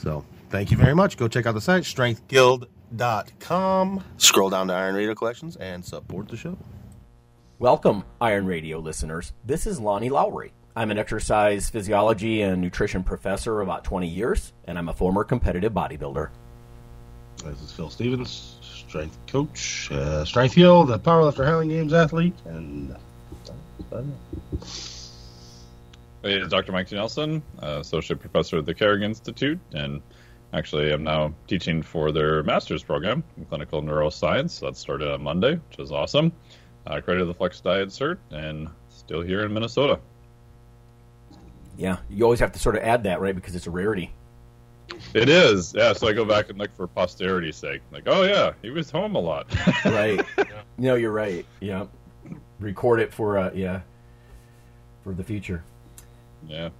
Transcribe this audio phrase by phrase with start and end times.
[0.00, 1.18] So thank you very much.
[1.18, 4.04] Go check out the site, strengthguild.com.
[4.16, 6.56] Scroll down to Iron Radio Collections and support the show.
[7.58, 9.32] Welcome, Iron Radio listeners.
[9.44, 10.52] This is Lonnie Lowery.
[10.74, 15.74] I'm an exercise physiology and nutrition professor about 20 years, and I'm a former competitive
[15.74, 16.30] bodybuilder.
[17.44, 22.96] This is Phil Stevens, strength coach, uh, Strength Guild, the powerlifter Highland Games athlete, and
[26.22, 26.72] Hey, it's Dr.
[26.72, 26.96] Mike T.
[26.96, 30.02] Nelson, uh, associate professor at the Carrick Institute, and
[30.52, 34.60] actually I'm now teaching for their master's program in clinical neuroscience.
[34.60, 36.30] That started on Monday, which is awesome.
[36.86, 39.98] I uh, created the Flex Diet cert, and still here in Minnesota.
[41.78, 43.34] Yeah, you always have to sort of add that, right?
[43.34, 44.12] Because it's a rarity.
[45.14, 45.94] It is, yeah.
[45.94, 47.80] So I go back and look for posterity's sake.
[47.92, 49.46] Like, oh yeah, he was home a lot.
[49.86, 50.22] right.
[50.36, 50.44] yeah.
[50.76, 51.46] No, you're right.
[51.60, 51.86] Yeah.
[52.58, 53.80] Record it for uh, yeah,
[55.02, 55.64] for the future.
[56.46, 56.70] Yeah.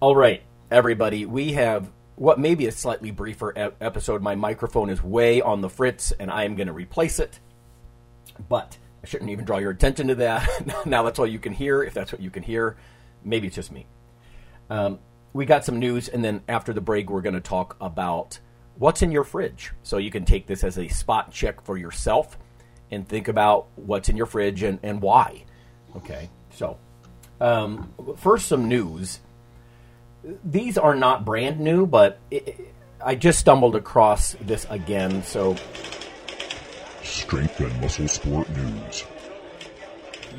[0.00, 1.26] All right, everybody.
[1.26, 4.22] We have what may be a slightly briefer e- episode.
[4.22, 7.40] My microphone is way on the fritz, and I am going to replace it.
[8.48, 10.86] But I shouldn't even draw your attention to that.
[10.86, 11.82] now that's all you can hear.
[11.82, 12.76] If that's what you can hear,
[13.24, 13.86] maybe it's just me.
[14.70, 14.98] Um,
[15.32, 18.38] we got some news, and then after the break, we're going to talk about
[18.76, 19.72] what's in your fridge.
[19.82, 22.38] So you can take this as a spot check for yourself
[22.90, 25.44] and think about what's in your fridge and, and why.
[25.96, 26.78] Okay, so
[27.40, 29.20] um, first, some news.
[30.44, 32.74] These are not brand new, but it,
[33.04, 35.22] I just stumbled across this again.
[35.22, 35.56] So,
[37.02, 39.04] strength and muscle sport news.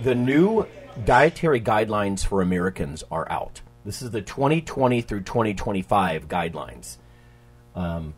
[0.03, 0.66] The new
[1.03, 3.62] dietary guidelines for Americans are out.
[3.85, 6.97] This is the 2020 through 2025 guidelines.
[7.75, 8.16] Um,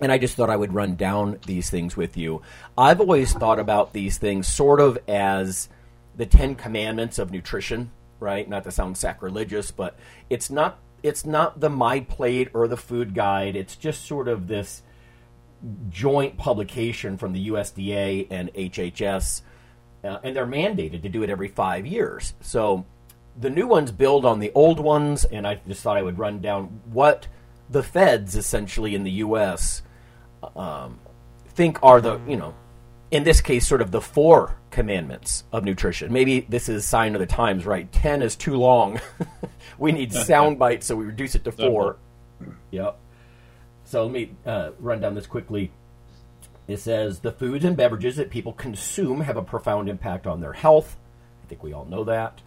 [0.00, 2.42] and I just thought I would run down these things with you.
[2.76, 5.68] I've always thought about these things sort of as
[6.16, 8.48] the Ten Commandments of nutrition, right?
[8.48, 9.96] Not to sound sacrilegious, but
[10.30, 13.56] it's not it's not the My Plate or the Food Guide.
[13.56, 14.82] It's just sort of this
[15.90, 19.42] joint publication from the USDA and HHS,
[20.02, 22.34] uh, and they're mandated to do it every five years.
[22.40, 22.86] So
[23.38, 26.40] the new ones build on the old ones, and I just thought I would run
[26.40, 27.26] down what
[27.68, 29.82] the feds essentially in the U.S.
[30.56, 31.00] Um,
[31.48, 32.54] think are the you know
[33.14, 36.12] in this case, sort of the four commandments of nutrition.
[36.12, 37.90] Maybe this is sign of the times, right?
[37.92, 39.00] Ten is too long.
[39.78, 41.96] we need sound bites, so we reduce it to four.
[42.72, 42.98] Yep.
[43.84, 45.70] So let me uh, run down this quickly.
[46.66, 50.54] It says the foods and beverages that people consume have a profound impact on their
[50.54, 50.96] health.
[51.44, 52.40] I think we all know that.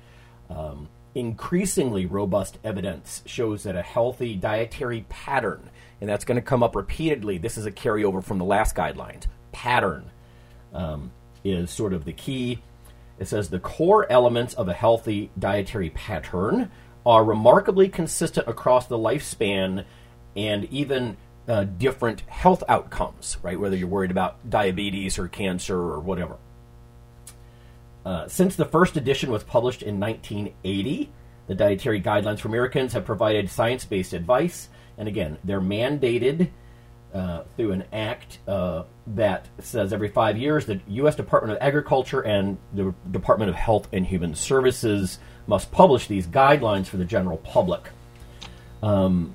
[0.50, 5.70] Um, increasingly robust evidence shows that a healthy dietary pattern,
[6.02, 7.38] and that's going to come up repeatedly.
[7.38, 9.28] This is a carryover from the last guidelines.
[9.54, 10.12] Pattern
[10.74, 11.12] um,
[11.44, 12.62] is sort of the key.
[13.20, 16.72] It says the core elements of a healthy dietary pattern
[17.06, 19.86] are remarkably consistent across the lifespan
[20.36, 21.18] and even
[21.48, 23.60] uh, different health outcomes, right?
[23.60, 26.38] Whether you're worried about diabetes or cancer or whatever.
[28.06, 31.10] Uh, since the first edition was published in 1980,
[31.48, 34.70] the Dietary Guidelines for Americans have provided science based advice.
[34.98, 36.50] And again, they're mandated
[37.14, 41.16] uh, through an act uh, that says every five years the U.S.
[41.16, 46.88] Department of Agriculture and the Department of Health and Human Services must publish these guidelines
[46.88, 47.90] for the general public.
[48.84, 49.34] Um,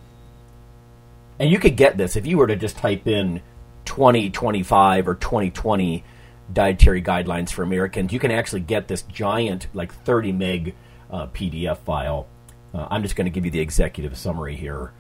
[1.39, 3.41] and you could get this if you were to just type in
[3.87, 6.05] 2025 or 2020
[6.53, 8.13] dietary guidelines for Americans.
[8.13, 10.75] You can actually get this giant, like 30 meg
[11.11, 12.27] uh, PDF file.
[12.75, 14.93] Uh, I'm just going to give you the executive summary here.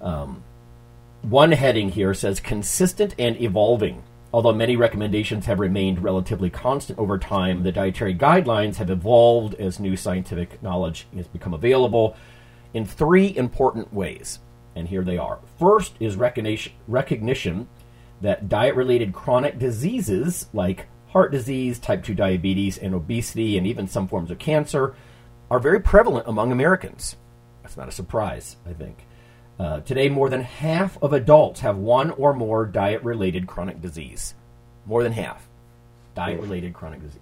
[0.00, 0.42] Um,
[1.24, 4.02] one heading here says consistent and evolving.
[4.32, 9.78] Although many recommendations have remained relatively constant over time, the dietary guidelines have evolved as
[9.78, 12.16] new scientific knowledge has become available
[12.74, 14.40] in three important ways.
[14.74, 15.38] And here they are.
[15.58, 17.68] First is recognition,
[18.20, 23.86] that diet related chronic diseases like heart disease, type 2 diabetes, and obesity, and even
[23.86, 24.94] some forms of cancer
[25.48, 27.16] are very prevalent among Americans.
[27.62, 29.06] That's not a surprise, I think.
[29.58, 34.34] Uh, today, more than half of adults have one or more diet related chronic disease.
[34.86, 35.46] More than half.
[36.14, 37.20] Diet related chronic disease.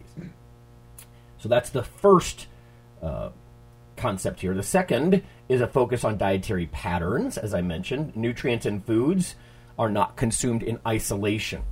[1.39, 2.47] So that's the first
[3.03, 3.31] uh,
[3.97, 4.55] concept here.
[4.55, 8.17] The second is a focus on dietary patterns, as I mentioned.
[8.17, 9.35] Nutrients and foods
[9.79, 11.63] are not consumed in isolation.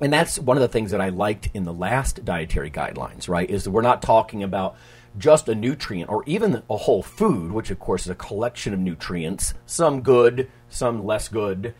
[0.00, 3.48] And that's one of the things that I liked in the last dietary guidelines, right?
[3.48, 4.76] Is that we're not talking about
[5.16, 8.80] just a nutrient or even a whole food, which of course is a collection of
[8.80, 11.74] nutrients, some good, some less good.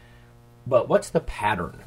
[0.66, 1.82] But what's the pattern?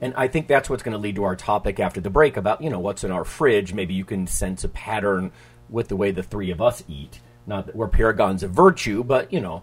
[0.00, 2.62] And I think that's what's going to lead to our topic after the break about,
[2.62, 3.74] you know, what's in our fridge.
[3.74, 5.32] Maybe you can sense a pattern
[5.68, 7.20] with the way the three of us eat.
[7.46, 9.62] Not that we're paragons of virtue, but, you know,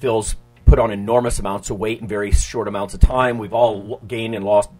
[0.00, 0.34] Phil's
[0.66, 3.38] put on enormous amounts of weight in very short amounts of time.
[3.38, 4.70] We've all gained and lost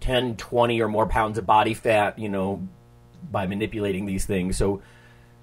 [0.00, 2.66] 10, 20 or more pounds of body fat, you know,
[3.30, 4.56] by manipulating these things.
[4.56, 4.82] So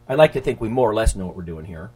[0.07, 1.91] I like to think we more or less know what we're doing here.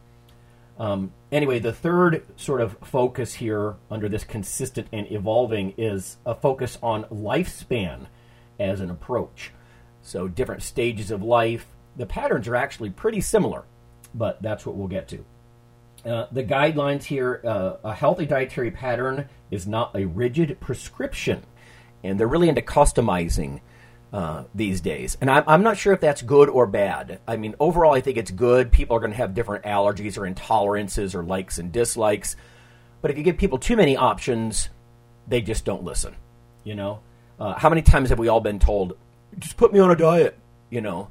[0.78, 6.34] Um, anyway, the third sort of focus here under this consistent and evolving is a
[6.34, 8.06] focus on lifespan
[8.60, 9.52] as an approach.
[10.02, 11.66] So, different stages of life.
[11.96, 13.64] The patterns are actually pretty similar,
[14.14, 15.24] but that's what we'll get to.
[16.04, 21.42] Uh, the guidelines here uh, a healthy dietary pattern is not a rigid prescription,
[22.04, 23.60] and they're really into customizing
[24.12, 25.16] uh, these days.
[25.20, 27.20] And I'm, I'm not sure if that's good or bad.
[27.26, 28.72] I mean, overall, I think it's good.
[28.72, 32.36] People are going to have different allergies or intolerances or likes and dislikes.
[33.00, 34.70] But if you give people too many options,
[35.26, 36.16] they just don't listen.
[36.64, 37.00] You know?
[37.38, 38.96] Uh, how many times have we all been told,
[39.38, 40.38] just put me on a diet,
[40.70, 41.10] you know?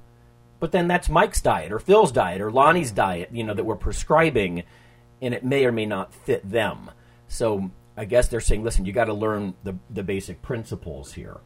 [0.59, 3.75] But then that's Mike's diet or Phil's diet or Lonnie's diet, you know, that we're
[3.75, 4.63] prescribing,
[5.21, 6.89] and it may or may not fit them.
[7.27, 11.37] So I guess they're saying, listen, you got to learn the, the basic principles here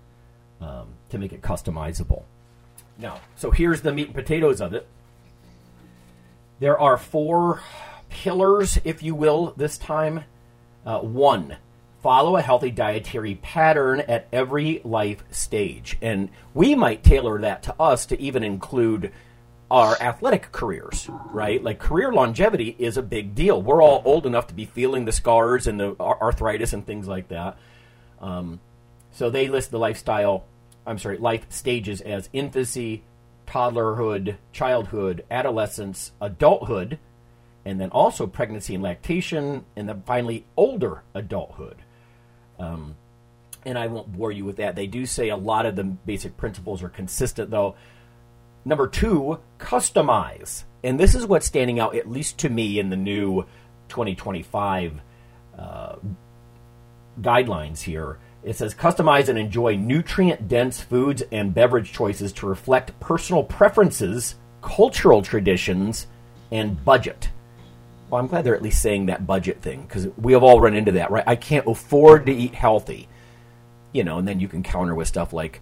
[0.62, 2.24] um, to make it customizable.
[2.98, 4.88] Now, so here's the meat and potatoes of it.
[6.60, 7.62] There are four
[8.10, 10.24] pillars, if you will, this time.
[10.86, 11.58] Uh, one,
[12.02, 15.98] follow a healthy dietary pattern at every life stage.
[16.02, 19.12] And we might tailor that to us to even include
[19.72, 21.64] our athletic careers, right?
[21.64, 23.62] Like career longevity is a big deal.
[23.62, 27.30] We're all old enough to be feeling the scars and the arthritis and things like
[27.30, 27.58] that.
[28.20, 28.60] Um,
[29.14, 30.44] so they list the lifestyle,
[30.86, 33.04] I'm sorry, life stages as infancy,
[33.48, 37.00] toddlerhood, childhood, adolescence, adulthood,
[37.66, 41.78] and then also pregnancy and lactation, and then finally older adulthood.
[42.58, 42.96] Um,
[43.66, 44.76] and I won't bore you with that.
[44.76, 47.76] They do say a lot of the basic principles are consistent, though.
[48.66, 50.64] Number two, customize.
[50.84, 53.46] And this is what's standing out, at least to me, in the new
[53.90, 55.02] 2025
[55.58, 55.96] uh,
[57.20, 58.18] guidelines here.
[58.44, 64.36] It says customize and enjoy nutrient dense foods and beverage choices to reflect personal preferences,
[64.62, 66.08] cultural traditions,
[66.52, 67.30] and budget.
[68.10, 70.74] Well, I'm glad they're at least saying that budget thing because we have all run
[70.74, 71.24] into that, right?
[71.26, 73.08] I can't afford to eat healthy,
[73.94, 75.62] you know, and then you can counter with stuff like,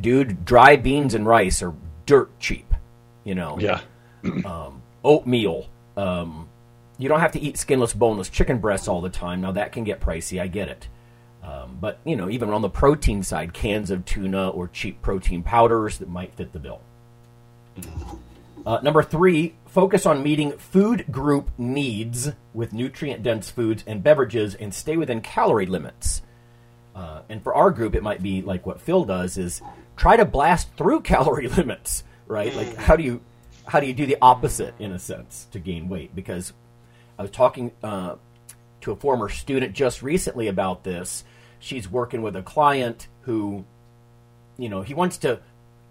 [0.00, 1.74] dude, dry beans and rice are
[2.06, 2.72] dirt cheap,
[3.24, 3.58] you know.
[3.60, 3.80] Yeah.
[4.44, 5.68] um, oatmeal.
[5.96, 6.48] Um,
[6.98, 9.42] you don't have to eat skinless, boneless chicken breasts all the time.
[9.42, 10.40] Now that can get pricey.
[10.40, 10.88] I get it.
[11.46, 15.42] Um, but you know, even on the protein side, cans of tuna or cheap protein
[15.42, 16.80] powders that might fit the bill.
[18.66, 24.56] Uh, number three, focus on meeting food group needs with nutrient dense foods and beverages
[24.56, 26.22] and stay within calorie limits.
[26.96, 29.62] Uh, and for our group, it might be like what Phil does is
[29.96, 32.54] try to blast through calorie limits, right?
[32.56, 33.20] Like how do you
[33.66, 36.14] how do you do the opposite in a sense to gain weight?
[36.14, 36.52] Because
[37.18, 38.16] I was talking uh,
[38.80, 41.24] to a former student just recently about this.
[41.58, 43.64] She's working with a client who,
[44.58, 45.40] you know, he wants to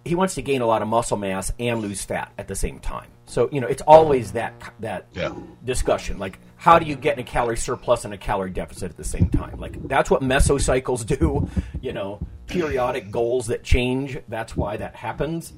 [0.04, 2.80] he wants to gain a lot of muscle mass and lose fat at the same
[2.80, 3.08] time.
[3.26, 5.34] So you know, it's always that that Yeah.
[5.64, 6.20] discussion.
[6.20, 9.04] Like, how do you get in a calorie surplus and a calorie deficit at the
[9.04, 9.60] same time?
[9.60, 11.50] Like, that's what mesocycles do.
[11.82, 14.20] You know, periodic goals that change.
[14.28, 15.54] That's why that happens.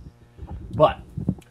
[0.73, 0.99] But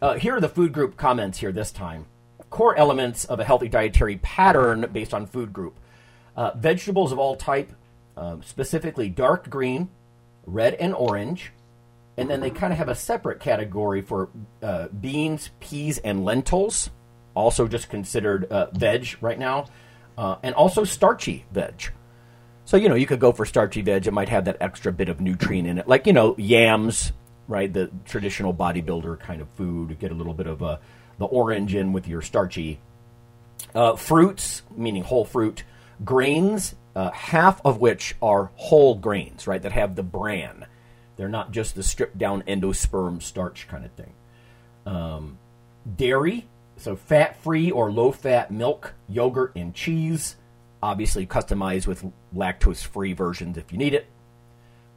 [0.01, 2.07] uh, here are the food group comments here this time.
[2.49, 5.79] Core elements of a healthy dietary pattern based on food group:
[6.35, 7.71] uh, vegetables of all type,
[8.17, 9.89] um, specifically dark green,
[10.47, 11.53] red, and orange
[12.17, 14.31] and then they kind of have a separate category for
[14.63, 16.91] uh, beans, peas, and lentils,
[17.35, 19.67] also just considered uh, veg right now,
[20.17, 21.91] uh, and also starchy veg.
[22.65, 25.09] So you know you could go for starchy veg; it might have that extra bit
[25.09, 27.13] of nutrient in it, like you know yams,
[27.49, 27.71] right?
[27.71, 29.99] The traditional bodybuilder kind of food.
[29.99, 30.79] Get a little bit of uh,
[31.19, 32.81] the orange in with your starchy
[33.75, 35.65] Uh, fruits, meaning whole fruit,
[36.05, 40.67] grains, uh, half of which are whole grains, right, that have the bran.
[41.17, 44.15] They're not just the stripped down endosperm starch kind of thing.
[44.87, 45.39] Um,
[45.97, 46.47] dairy,
[46.79, 50.37] so fat free or low fat milk, yogurt, and cheese.
[50.83, 54.07] Obviously, customized with lactose free versions if you need it.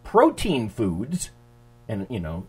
[0.05, 1.31] Protein foods,
[1.89, 2.47] and you know,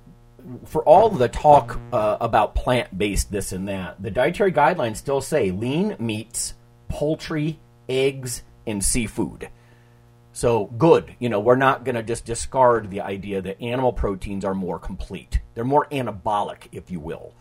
[0.65, 5.21] for all the talk uh, about plant based this and that, the dietary guidelines still
[5.21, 6.55] say lean meats,
[6.89, 9.49] poultry, eggs, and seafood.
[10.33, 14.45] So good, you know, we're not going to just discard the idea that animal proteins
[14.45, 15.41] are more complete.
[15.55, 17.35] They're more anabolic, if you will.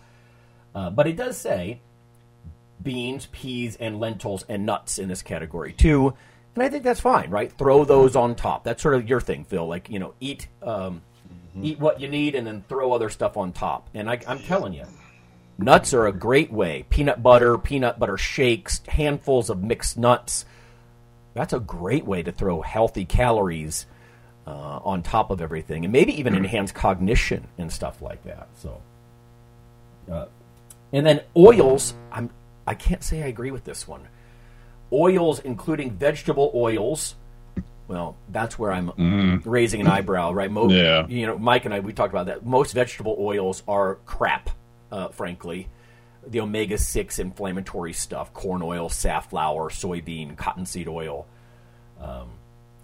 [0.74, 1.82] Uh, but it does say
[2.82, 6.14] beans, peas, and lentils and nuts in this category too.
[6.56, 7.52] And I think that's fine, right?
[7.52, 8.64] Throw those on top.
[8.64, 9.68] That's sort of your thing, Phil.
[9.68, 11.02] Like you know, eat um,
[11.62, 13.90] eat what you need and then throw other stuff on top.
[13.94, 14.86] And I, I'm telling you,
[15.58, 16.86] nuts are a great way.
[16.90, 20.46] Peanut butter, peanut butter shakes, handfuls of mixed nuts.
[21.34, 23.86] That's a great way to throw healthy calories
[24.48, 28.48] uh, on top of everything, and maybe even enhance cognition and stuff like that.
[28.56, 28.82] So,
[30.12, 30.26] uh,
[30.92, 31.94] and then oils.
[32.12, 32.30] I'm
[32.66, 34.08] I can't say I agree with this one.
[34.92, 37.16] Oils, including vegetable oils.
[37.88, 40.50] Well, that's where I'm raising an eyebrow, right?
[40.52, 41.08] Mo- Yeah.
[41.08, 42.46] You know, Mike and I we talked about that.
[42.46, 44.50] Most vegetable oils are crap,
[44.92, 45.68] uh, frankly.
[46.28, 51.28] The omega six inflammatory stuff: corn oil, safflower, soybean, cottonseed oil.
[52.00, 52.30] Um,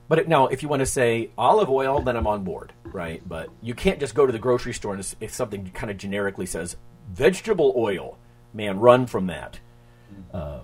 [0.07, 3.27] but it, now, if you want to say olive oil, then I'm on board, right?
[3.27, 6.45] But you can't just go to the grocery store and if something kind of generically
[6.45, 6.75] says
[7.11, 8.17] vegetable oil,
[8.53, 9.59] man, run from that.
[10.33, 10.61] Um,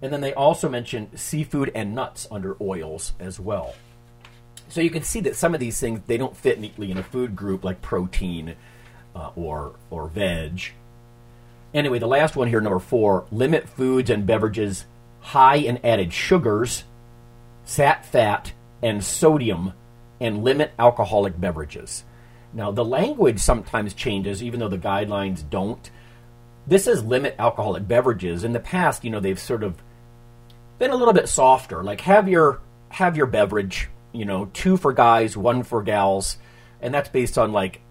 [0.00, 3.74] and then they also mention seafood and nuts under oils as well.
[4.68, 7.02] So you can see that some of these things they don't fit neatly in a
[7.02, 8.54] food group like protein
[9.14, 10.72] uh, or or veg.
[11.76, 14.86] Anyway, the last one here, number four: limit foods and beverages
[15.20, 16.84] high in added sugars,
[17.66, 19.74] sat fat, and sodium,
[20.18, 22.04] and limit alcoholic beverages.
[22.54, 25.90] Now, the language sometimes changes, even though the guidelines don't.
[26.66, 28.42] This is limit alcoholic beverages.
[28.42, 29.76] In the past, you know, they've sort of
[30.78, 31.84] been a little bit softer.
[31.84, 36.38] Like have your have your beverage, you know, two for guys, one for gals,
[36.80, 37.82] and that's based on like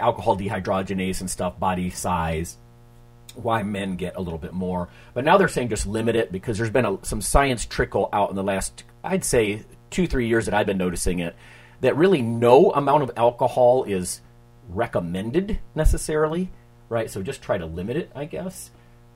[0.00, 2.56] alcohol dehydrogenase and stuff, body size,
[3.34, 4.88] why men get a little bit more.
[5.14, 8.30] But now they're saying just limit it because there's been a, some science trickle out
[8.30, 11.34] in the last, I'd say, two, three years that I've been noticing it,
[11.80, 14.20] that really no amount of alcohol is
[14.68, 16.50] recommended necessarily,
[16.88, 17.10] right?
[17.10, 18.70] So just try to limit it, I guess.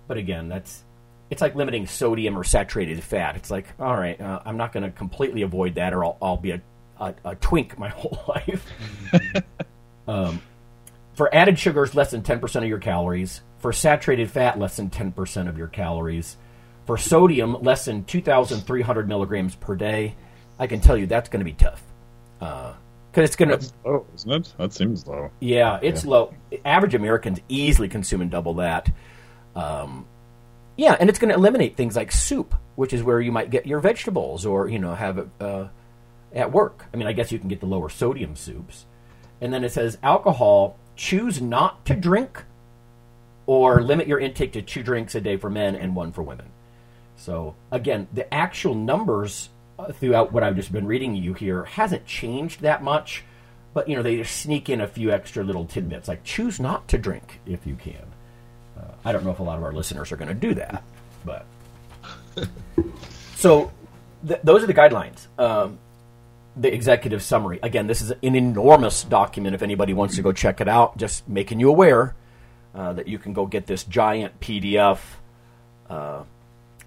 [0.07, 0.85] But again, that's
[1.31, 3.37] it's like limiting sodium or saturated fat.
[3.37, 6.37] It's like, all right, uh, I'm not going to completely avoid that, or I'll, I'll
[6.37, 6.61] be a,
[7.01, 8.67] a, a twink my whole life.
[10.09, 10.43] um,
[11.15, 13.43] for added sugars, less than 10% of your calories.
[13.59, 16.37] For saturated fat, less than 10% of your calories.
[16.87, 20.17] For sodium, less than 2,300 milligrams per day.
[20.59, 21.83] I can tell you that's going to be tough.
[22.39, 23.73] Because it's going to.
[23.85, 24.55] Low, isn't it?
[24.59, 25.31] That seems low.
[25.39, 26.35] Yeah, it's low.
[26.65, 28.91] Average Americans easily consuming double that.
[29.55, 30.07] Um,
[30.77, 33.67] yeah, and it's going to eliminate things like soup, which is where you might get
[33.67, 35.69] your vegetables, or you know have uh,
[36.35, 36.87] at work.
[36.93, 38.87] I mean, I guess you can get the lower sodium soups.
[39.41, 40.79] And then it says alcohol.
[40.97, 42.45] Choose not to drink,
[43.47, 46.47] or limit your intake to two drinks a day for men and one for women.
[47.17, 52.07] So again, the actual numbers uh, throughout what I've just been reading you here hasn't
[52.07, 53.25] changed that much,
[53.75, 56.89] but you know they just sneak in a few extra little tidbits like choose not
[56.89, 58.05] to drink if you can.
[58.77, 60.83] Uh, I don't know if a lot of our listeners are going to do that,
[61.25, 61.47] but
[63.37, 63.71] so
[64.27, 65.27] th- those are the guidelines.
[65.39, 65.79] Um,
[66.57, 67.59] the executive summary.
[67.63, 69.55] Again, this is an enormous document.
[69.55, 72.15] If anybody wants to go check it out, just making you aware
[72.75, 74.99] uh, that you can go get this giant PDF.
[75.89, 76.25] Uh,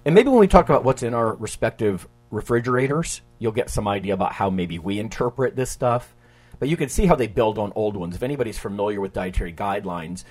[0.03, 4.13] and maybe when we talk about what's in our respective refrigerators, you'll get some idea
[4.13, 6.15] about how maybe we interpret this stuff.
[6.59, 8.15] But you can see how they build on old ones.
[8.15, 10.23] If anybody's familiar with dietary guidelines,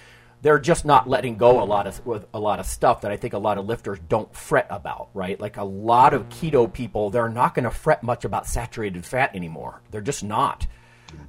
[0.44, 3.16] they're just not letting go a lot of with a lot of stuff that I
[3.16, 5.40] think a lot of lifters don't fret about, right?
[5.40, 9.34] Like a lot of keto people, they're not going to fret much about saturated fat
[9.34, 9.80] anymore.
[9.90, 10.66] They're just not,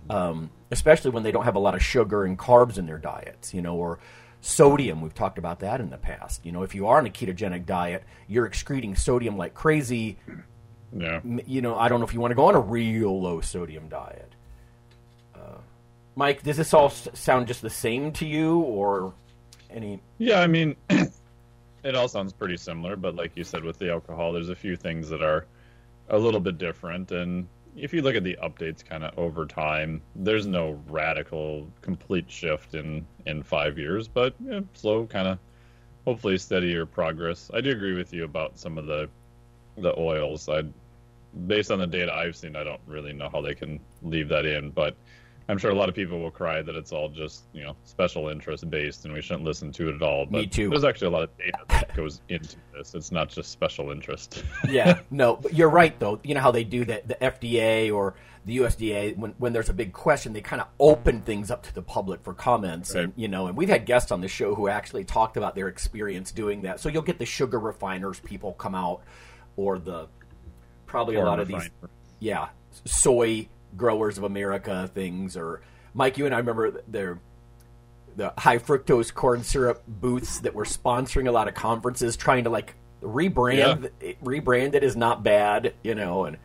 [0.10, 3.54] um, especially when they don't have a lot of sugar and carbs in their diets,
[3.54, 4.00] you know, or
[4.42, 5.00] sodium.
[5.00, 6.46] We've talked about that in the past.
[6.46, 10.20] You know, if you are on a ketogenic diet, you're excreting sodium like crazy.
[10.92, 11.22] Yeah.
[11.24, 13.88] You know, I don't know if you want to go on a real low sodium
[13.88, 14.35] diet.
[16.16, 19.14] Mike, does this all sound just the same to you, or
[19.70, 20.02] any?
[20.18, 24.32] Yeah, I mean, it all sounds pretty similar, but like you said with the alcohol,
[24.32, 25.46] there's a few things that are
[26.10, 27.12] a little bit different.
[27.12, 32.30] And if you look at the updates kind of over time, there's no radical, complete
[32.32, 35.40] shift in in five years, but yeah, slow kind of
[36.06, 37.52] hopefully steadier progress.
[37.54, 39.10] I do agree with you about some of the
[39.78, 40.48] the oils.
[40.48, 40.64] I,
[41.48, 44.46] based on the data I've seen, I don't really know how they can leave that
[44.46, 44.96] in, but
[45.48, 48.30] I'm sure a lot of people will cry that it's all just you know special
[48.30, 50.26] interest based and we shouldn't listen to it at all.
[50.26, 50.70] But Me too.
[50.70, 52.96] There's actually a lot of data that goes into this.
[52.96, 54.44] It's not just special interest.
[54.70, 56.20] yeah, no, but you're right though.
[56.24, 59.74] You know how they do that, the FDA or the USDA when when there's a
[59.74, 63.06] big question, they kind of open things up to the public for comments, Right.
[63.06, 65.68] and you know, and we've had guests on the show who actually talked about their
[65.68, 66.80] experience doing that.
[66.80, 69.02] So you'll get the sugar refiners people come out,
[69.58, 70.08] or the
[70.86, 71.70] probably a Corn lot of these,
[72.20, 72.50] yeah,
[72.86, 75.62] soy growers of America things, or
[75.94, 77.20] Mike, you and I remember their
[78.16, 82.50] the high fructose corn syrup booths that were sponsoring a lot of conferences, trying to
[82.50, 83.90] like rebrand
[84.24, 86.38] rebrand it is not bad, you know, and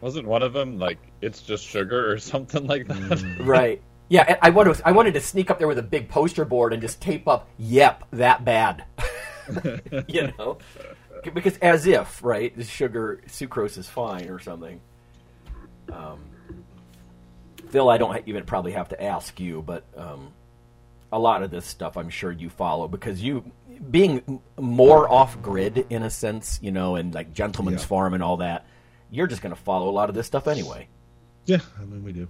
[0.00, 3.36] Wasn't one of them like it's just sugar or something like that?
[3.40, 3.80] right.
[4.08, 6.72] Yeah, and I wanted I wanted to sneak up there with a big poster board
[6.74, 8.84] and just tape up, "Yep, that bad,"
[10.06, 10.58] you know,
[11.32, 14.80] because as if right, the sugar sucrose is fine or something.
[15.90, 16.20] Um,
[17.72, 20.30] Phil, I don't even probably have to ask you, but um,
[21.10, 23.50] a lot of this stuff I'm sure you follow because you
[23.90, 27.86] being more off grid in a sense, you know, and like Gentleman's Yeah.
[27.86, 28.66] Farm and all that.
[29.10, 30.86] You're just going to follow a lot of this stuff anyway.
[31.46, 32.28] Yeah, I mean we do.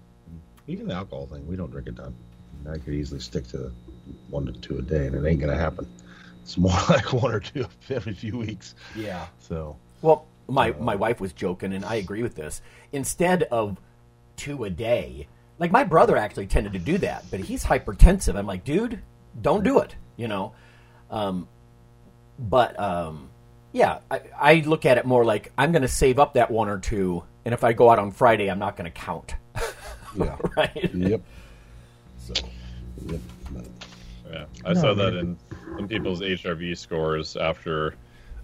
[0.69, 2.15] Even the alcohol thing, we don't drink a ton.
[2.71, 3.73] I could easily stick to
[4.31, 5.87] one to two a day, and it ain't gonna happen.
[6.43, 8.77] It's more like one or two every few weeks.
[8.95, 9.27] Yeah.
[9.41, 12.63] So Well, my my wife was joking, and I agree with this.
[12.93, 13.79] Instead of
[14.37, 18.37] two a day, like my brother actually tended to do that, but he's hypertensive.
[18.37, 19.01] I'm like, dude,
[19.41, 19.95] don't do it.
[20.17, 20.55] You know.
[21.11, 21.49] Um,
[22.39, 23.31] but um,
[23.73, 26.69] yeah, I, I look at it more like I'm going to save up that one
[26.69, 29.35] or two, and if I go out on Friday, I'm not going to count.
[30.17, 30.95] yeah, right?
[30.95, 31.23] yep,
[32.19, 32.35] So
[33.07, 33.21] yep.
[34.31, 35.37] Yeah, I saw that in
[35.77, 37.95] some people's HRV scores after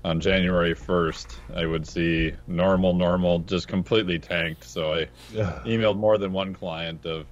[0.04, 1.40] on January first.
[1.54, 4.64] I would see normal, normal, just completely tanked.
[4.64, 5.60] So I Yeah.
[5.64, 7.26] emailed more than one client of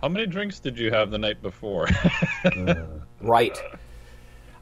[0.00, 1.88] how many drinks did you have the night before?
[3.20, 3.58] Right.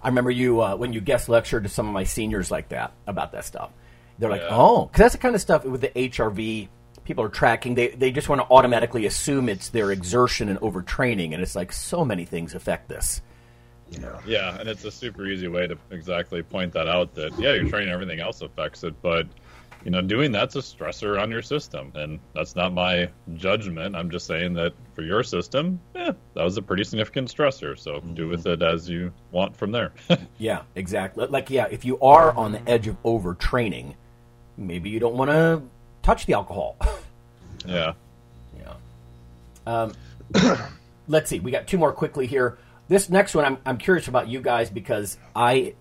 [0.02, 2.92] I remember you uh, when you guest lectured to some of my seniors like that
[3.06, 3.70] about that stuff.
[4.18, 4.48] They're like, Yeah.
[4.52, 6.68] oh, because that's the kind of stuff with the HRV
[7.04, 7.74] people are tracking.
[7.74, 11.72] They they just want to automatically assume it's their exertion and overtraining, and it's like
[11.72, 13.22] so many things affect this.
[13.90, 14.20] Yeah.
[14.26, 17.14] yeah, and it's a super easy way to exactly point that out.
[17.14, 19.26] That yeah, your training, everything else affects it, but
[19.84, 23.94] you know, doing that's a stressor on your system, and that's not my judgment.
[23.94, 27.78] I'm just saying that for your system, yeah, that was a pretty significant stressor.
[27.78, 29.92] So do with it as you want from there.
[30.38, 31.26] Yeah, exactly.
[31.26, 33.94] Like, yeah, if you are on the edge of overtraining,
[34.56, 35.62] maybe you don't want to
[36.02, 36.76] touch the alcohol.
[37.66, 37.92] yeah.
[38.58, 38.74] Yeah.
[39.66, 39.92] Um,
[41.08, 41.40] let's see.
[41.40, 42.58] We got two more quickly here.
[42.88, 45.74] This next one, I'm, I'm curious about you guys because I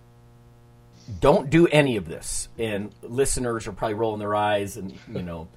[1.20, 5.48] don't do any of this, and listeners are probably rolling their eyes, and you know,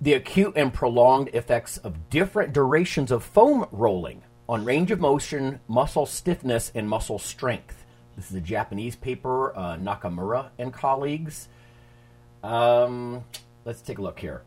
[0.00, 5.60] the acute and prolonged effects of different durations of foam rolling on range of motion,
[5.68, 7.84] muscle stiffness, and muscle strength.
[8.16, 11.48] This is a Japanese paper, uh, Nakamura and colleagues.
[12.42, 13.24] Um,
[13.64, 14.42] let's take a look here.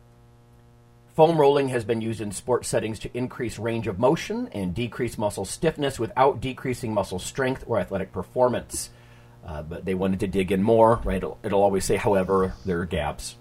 [1.16, 5.16] Foam rolling has been used in sports settings to increase range of motion and decrease
[5.16, 8.90] muscle stiffness without decreasing muscle strength or athletic performance.
[9.42, 11.16] Uh, but they wanted to dig in more, right?
[11.16, 13.36] It'll, it'll always say, however, there are gaps.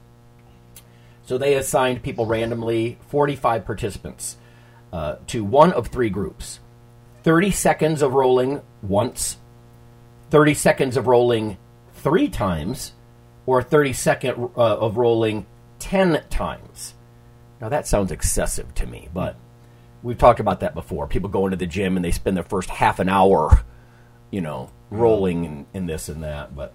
[1.25, 4.37] So they assigned people randomly, 45 participants,
[4.93, 6.61] uh, to one of three groups
[7.23, 9.35] 30 seconds of rolling once,
[10.29, 11.57] 30 seconds of rolling
[11.95, 12.93] three times,
[13.45, 15.45] or 30 second uh, of rolling
[15.79, 16.93] 10 times.
[17.61, 19.35] Now that sounds excessive to me, but
[20.03, 21.07] we've talked about that before.
[21.07, 23.63] People go into the gym and they spend their first half an hour,
[24.31, 26.55] you know, rolling and, and this and that.
[26.55, 26.73] But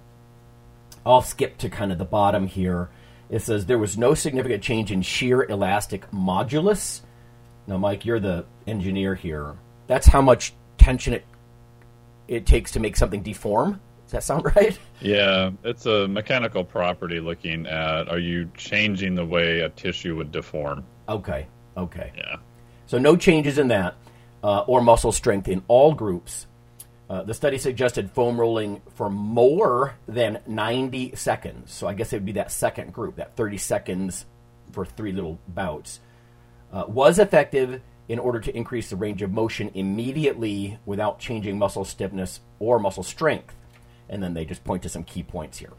[1.05, 2.89] I'll skip to kind of the bottom here.
[3.29, 7.03] It says there was no significant change in shear elastic modulus.
[7.67, 9.55] Now, Mike, you're the engineer here.
[9.87, 11.25] That's how much tension it
[12.27, 13.81] it takes to make something deform.
[14.11, 14.77] Does that sound right?
[15.01, 20.33] Yeah, it's a mechanical property looking at are you changing the way a tissue would
[20.33, 20.85] deform?
[21.09, 21.47] Okay.
[21.77, 22.13] Okay.
[22.17, 22.37] Yeah.
[22.87, 23.95] So no changes in that
[24.43, 26.49] uh, or muscle strength in all groups.
[27.09, 31.73] Uh, the study suggested foam rolling for more than 90 seconds.
[31.73, 34.27] So I guess it would be that second group, that 30 seconds
[34.73, 36.01] for three little bouts,
[36.73, 41.85] uh, was effective in order to increase the range of motion immediately without changing muscle
[41.85, 43.55] stiffness or muscle strength.
[44.11, 45.73] And then they just point to some key points here.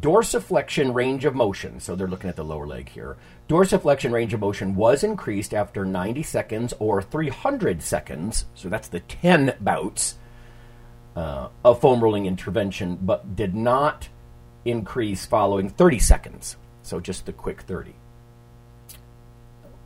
[0.00, 3.16] dorsiflexion range of motion, so they're looking at the lower leg here.
[3.48, 9.00] Dorsiflexion range of motion was increased after 90 seconds or 300 seconds, so that's the
[9.00, 10.16] 10 bouts
[11.18, 14.08] uh, a foam rolling intervention, but did not
[14.64, 16.56] increase following 30 seconds.
[16.82, 17.94] So just the quick 30.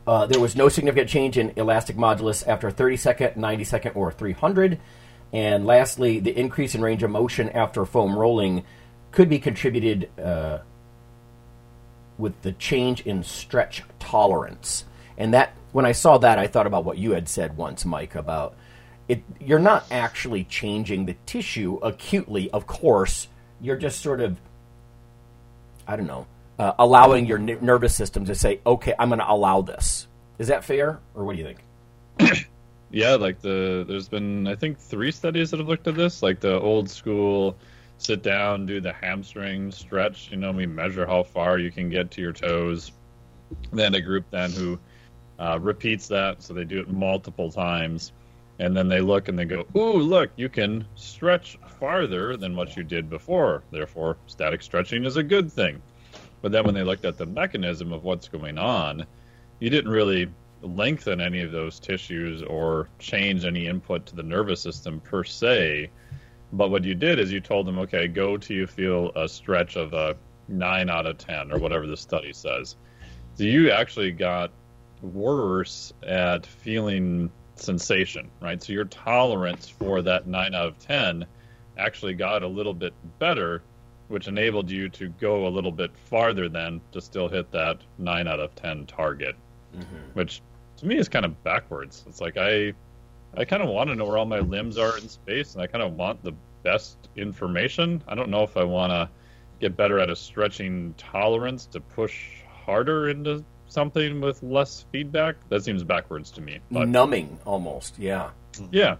[0.05, 4.11] Uh, there was no significant change in elastic modulus after 30 second, 90 second, or
[4.11, 4.79] 300.
[5.33, 8.63] And lastly, the increase in range of motion after foam rolling
[9.11, 10.59] could be contributed uh,
[12.19, 14.85] with the change in stretch tolerance.
[15.17, 18.13] And that, when I saw that, I thought about what you had said once, Mike,
[18.13, 18.55] about
[19.07, 19.23] it.
[19.39, 23.27] You're not actually changing the tissue acutely, of course.
[23.59, 24.37] You're just sort of,
[25.87, 26.27] I don't know,
[26.59, 30.47] uh, allowing your n- nervous system to say, "Okay, I'm going to allow this." Is
[30.47, 31.55] that fair, or what do you
[32.19, 32.45] think?
[32.93, 36.39] Yeah, like the there's been I think three studies that have looked at this, like
[36.39, 37.57] the old school
[37.97, 42.11] sit down, do the hamstring stretch, you know, we measure how far you can get
[42.11, 42.91] to your toes.
[43.71, 44.77] Then a group then who
[45.39, 48.11] uh, repeats that, so they do it multiple times,
[48.59, 52.77] and then they look and they go, "Ooh, look, you can stretch farther than what
[52.77, 53.63] you did before.
[53.71, 55.81] Therefore, static stretching is a good thing."
[56.43, 59.03] But then when they looked at the mechanism of what's going on,
[59.59, 60.29] you didn't really
[60.63, 65.89] lengthen any of those tissues or change any input to the nervous system per se.
[66.53, 69.75] But what you did is you told them, okay, go till you feel a stretch
[69.75, 70.15] of a
[70.47, 72.75] nine out of ten or whatever the study says.
[73.35, 74.51] So you actually got
[75.01, 78.61] worse at feeling sensation, right?
[78.61, 81.25] So your tolerance for that nine out of ten
[81.77, 83.63] actually got a little bit better,
[84.07, 88.27] which enabled you to go a little bit farther than to still hit that nine
[88.27, 89.35] out of ten target.
[89.75, 90.11] Mm-hmm.
[90.13, 90.41] Which
[90.83, 92.03] to me is kind of backwards.
[92.07, 92.73] It's like I
[93.35, 95.67] I kind of want to know where all my limbs are in space, and I
[95.67, 98.03] kind of want the best information.
[98.07, 99.09] I don't know if I want to
[99.59, 105.35] get better at a stretching tolerance to push harder into something with less feedback.
[105.49, 106.59] That seems backwards to me.
[106.69, 108.29] But, Numbing almost, yeah.
[108.71, 108.97] Yeah,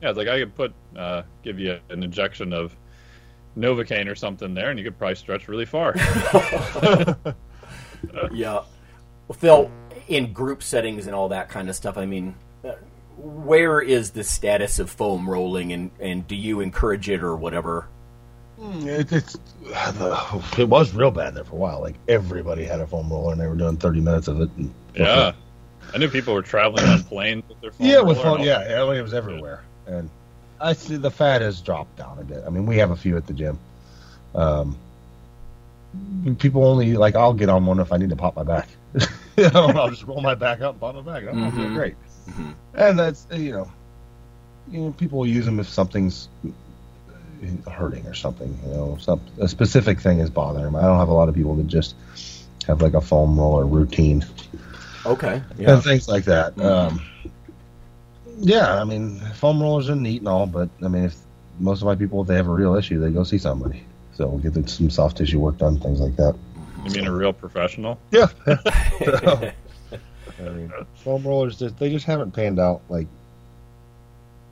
[0.00, 0.08] yeah.
[0.08, 2.74] It's like I could put uh, give you an injection of
[3.56, 5.94] Novocaine or something there, and you could probably stretch really far.
[8.32, 8.62] yeah,
[9.28, 9.70] well, Phil,
[10.08, 12.34] in group settings and all that kind of stuff, I mean,
[13.16, 17.86] where is the status of foam rolling, and, and do you encourage it or whatever?
[18.58, 19.36] Hmm, it, it's
[20.58, 21.80] it was real bad there for a while.
[21.80, 24.50] Like everybody had a foam roller, and they were doing thirty minutes of it.
[24.94, 25.32] yeah,
[25.92, 29.02] I knew people were traveling on planes with their foam yeah, with foam, yeah, it
[29.02, 30.08] was everywhere, and
[30.60, 32.44] I see the fat has dropped down a bit.
[32.46, 33.58] I mean, we have a few at the gym.
[34.34, 34.76] Um,
[36.38, 38.68] people only like I'll get on one if I need to pop my back.
[39.36, 41.34] you know, I'll just roll my back up, my back up.
[41.34, 41.56] Mm-hmm.
[41.56, 41.94] feel great.
[42.28, 42.50] Mm-hmm.
[42.74, 43.70] And that's you know,
[44.70, 46.28] you know, people will use them if something's
[47.70, 48.58] hurting or something.
[48.66, 50.76] You know, some a specific thing is bothering them.
[50.76, 51.94] I don't have a lot of people that just
[52.66, 54.24] have like a foam roller routine.
[55.06, 55.42] Okay.
[55.58, 55.74] Yeah.
[55.74, 56.56] And things like that.
[56.56, 56.96] Mm-hmm.
[56.96, 57.02] Um,
[58.38, 61.16] yeah, I mean, foam rollers are neat and all, but I mean, if
[61.58, 63.84] most of my people, if they have a real issue, they go see somebody.
[64.14, 66.36] So we'll get some soft tissue work done, things like that.
[66.84, 67.98] You mean a real professional?
[68.10, 68.28] Yeah.
[70.38, 73.06] I mean, foam rollers, they just haven't panned out like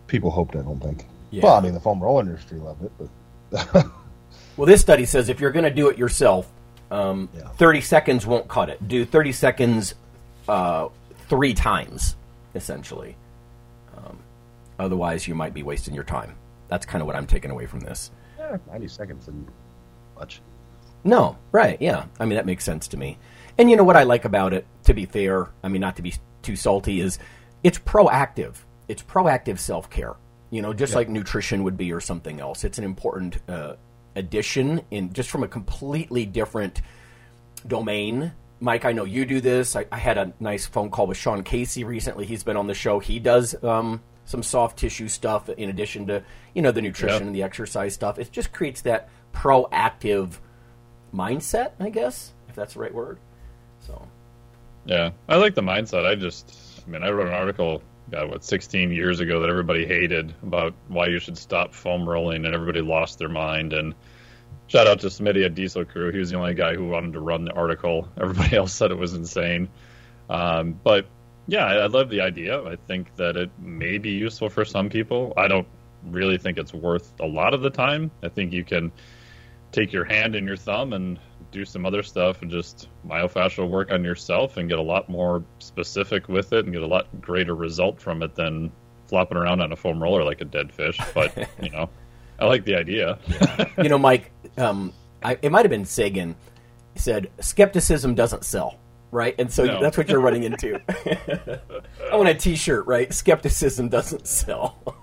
[0.07, 0.57] people hoped.
[0.57, 1.07] I don't think.
[1.31, 1.45] Yeah.
[1.45, 3.87] Well, I mean, the foam roller industry loved it, but.
[4.57, 6.49] well, this study says if you're going to do it yourself,
[6.90, 7.49] um, yeah.
[7.49, 8.87] 30 seconds won't cut it.
[8.87, 9.95] Do 30 seconds
[10.49, 10.88] uh,
[11.29, 12.16] three times,
[12.55, 13.16] essentially.
[13.97, 14.18] Um,
[14.79, 16.35] otherwise, you might be wasting your time.
[16.68, 18.11] That's kind of what I'm taking away from this.
[18.38, 19.47] Yeah, 90 seconds and
[20.14, 20.40] much.
[21.04, 22.06] No, right, yeah.
[22.20, 23.18] I mean, that makes sense to me.
[23.58, 26.02] And you know what I like about it, to be fair, I mean, not to
[26.02, 27.18] be too salty, is
[27.62, 28.56] it's proactive.
[28.88, 30.16] It's proactive self care.
[30.50, 32.64] You know, just like nutrition would be or something else.
[32.64, 33.74] It's an important uh,
[34.14, 36.82] addition in just from a completely different
[37.66, 38.32] domain.
[38.60, 39.74] Mike, I know you do this.
[39.74, 42.26] I, I, had a nice phone call with Sean Casey recently.
[42.26, 42.98] He's been on the show.
[42.98, 46.22] He does um, some soft tissue stuff in addition to
[46.54, 48.18] you know the nutrition and the exercise stuff.
[48.18, 50.38] It just creates that proactive
[51.14, 53.18] mindset, I guess, if that's the right word.
[53.87, 54.07] So,
[54.87, 56.07] yeah, I like the mindset.
[56.07, 59.87] I just, I mean, I wrote an article, God, what, 16 years ago that everybody
[59.87, 63.72] hated about why you should stop foam rolling, and everybody lost their mind.
[63.72, 63.94] And
[64.66, 66.11] shout out to Smitty at Diesel Crew.
[66.12, 68.09] He was the only guy who wanted to run the article.
[68.20, 69.68] Everybody else said it was insane.
[70.31, 71.07] Um, but
[71.46, 72.62] yeah, I, I love the idea.
[72.62, 75.33] I think that it may be useful for some people.
[75.37, 75.66] I don't
[76.11, 78.11] really think it's worth a lot of the time.
[78.22, 78.92] I think you can
[79.72, 81.18] take your hand and your thumb and
[81.50, 85.44] do some other stuff and just myofascial work on yourself and get a lot more
[85.58, 88.70] specific with it and get a lot greater result from it than
[89.06, 90.98] flopping around on a foam roller like a dead fish.
[91.14, 91.90] But you know,
[92.38, 93.18] I like the idea.
[93.78, 96.35] you know, Mike, um, I, it might have been Sagan
[96.94, 98.78] said skepticism doesn't sell.
[99.11, 99.78] Right, and so no.
[99.78, 100.80] that's what you're running into.
[102.11, 103.12] I want a T-shirt, right?
[103.12, 104.78] Skepticism doesn't sell.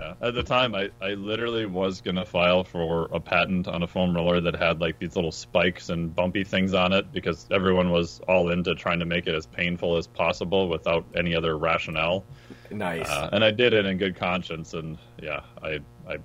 [0.00, 3.82] yeah, Yeah, at the time, I, I literally was gonna file for a patent on
[3.82, 7.46] a foam roller that had like these little spikes and bumpy things on it because
[7.50, 11.58] everyone was all into trying to make it as painful as possible without any other
[11.58, 12.24] rationale.
[12.70, 13.08] Nice.
[13.08, 16.16] Uh, and I did it in good conscience, and yeah, I I,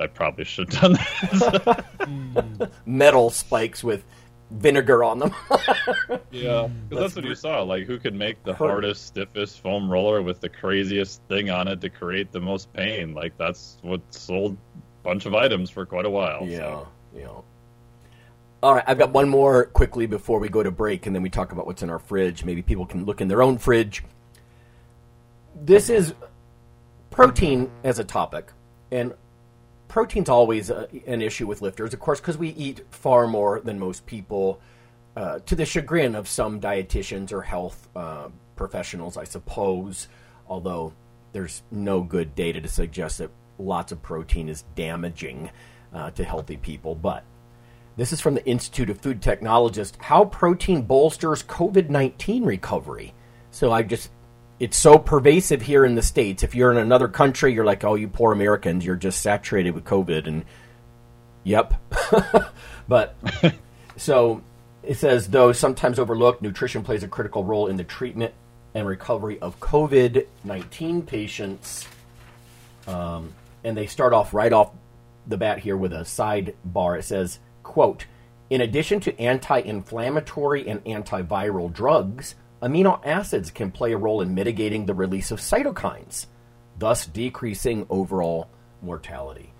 [0.00, 2.70] I probably should have done that.
[2.86, 4.04] Metal spikes with
[4.52, 5.34] vinegar on them.
[6.30, 7.62] yeah, that's what you saw.
[7.62, 11.80] Like, who could make the hardest, stiffest foam roller with the craziest thing on it
[11.80, 13.14] to create the most pain?
[13.14, 16.46] Like, that's what sold a bunch of items for quite a while.
[16.46, 16.88] Yeah, so.
[17.16, 17.28] yeah.
[18.62, 21.30] All right, I've got one more quickly before we go to break, and then we
[21.30, 22.44] talk about what's in our fridge.
[22.44, 24.04] Maybe people can look in their own fridge.
[25.54, 26.14] This is
[27.10, 28.52] protein as a topic,
[28.92, 29.14] and
[29.92, 33.78] protein's always a, an issue with lifters, of course, because we eat far more than
[33.78, 34.58] most people,
[35.16, 40.08] uh, to the chagrin of some dietitians or health uh, professionals, I suppose.
[40.48, 40.94] Although
[41.32, 45.50] there's no good data to suggest that lots of protein is damaging
[45.92, 46.94] uh, to healthy people.
[46.94, 47.22] But
[47.96, 53.12] this is from the Institute of Food Technologists how protein bolsters COVID 19 recovery.
[53.50, 54.10] So I just
[54.62, 56.44] it's so pervasive here in the states.
[56.44, 59.84] If you're in another country, you're like, "Oh, you poor Americans, you're just saturated with
[59.84, 60.44] COVID." And
[61.42, 61.74] yep,
[62.88, 63.16] but
[63.96, 64.40] so
[64.84, 68.34] it says though sometimes overlooked, nutrition plays a critical role in the treatment
[68.72, 71.88] and recovery of COVID nineteen patients.
[72.86, 73.32] Um,
[73.64, 74.70] and they start off right off
[75.26, 77.00] the bat here with a sidebar.
[77.00, 78.06] It says, "quote."
[78.48, 84.86] In addition to anti-inflammatory and antiviral drugs, amino acids can play a role in mitigating
[84.86, 86.26] the release of cytokines,
[86.78, 88.48] thus decreasing overall
[88.80, 89.52] mortality.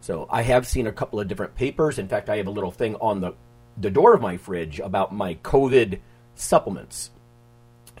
[0.00, 1.98] So I have seen a couple of different papers.
[1.98, 3.34] In fact, I have a little thing on the,
[3.78, 6.00] the door of my fridge about my COVID
[6.34, 7.10] supplements.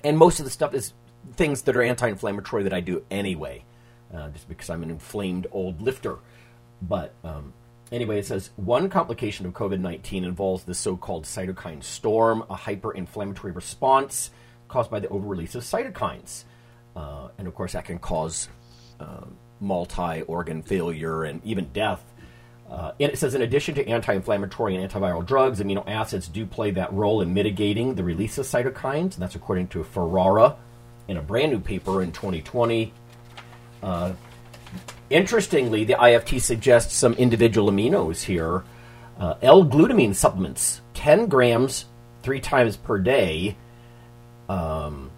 [0.04, 0.92] And most of the stuff is
[1.34, 3.64] things that are anti inflammatory that I do anyway,
[4.12, 6.18] uh, just because I'm an inflamed old lifter.
[6.82, 7.54] But um,
[7.92, 12.56] Anyway, it says one complication of COVID 19 involves the so called cytokine storm, a
[12.56, 14.30] hyperinflammatory response
[14.72, 16.44] caused by the overrelease of cytokines.
[16.96, 18.48] Uh, and of course, that can cause
[18.98, 19.26] uh,
[19.60, 22.02] multi organ failure and even death.
[22.70, 26.46] Uh, and it says, in addition to anti inflammatory and antiviral drugs, amino acids do
[26.46, 29.12] play that role in mitigating the release of cytokines.
[29.14, 30.56] And that's according to Ferrara
[31.06, 32.92] in a brand new paper in 2020.
[33.82, 34.12] Uh,
[35.10, 38.64] interestingly, the IFT suggests some individual aminos here.
[39.18, 41.84] Uh, L-glutamine supplements, 10 grams
[42.22, 43.56] three times per day.
[44.52, 45.10] Um,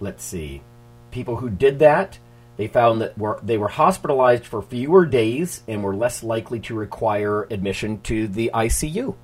[0.00, 0.62] let's see.
[1.10, 2.18] People who did that,
[2.56, 6.74] they found that were, they were hospitalized for fewer days and were less likely to
[6.74, 9.14] require admission to the ICU,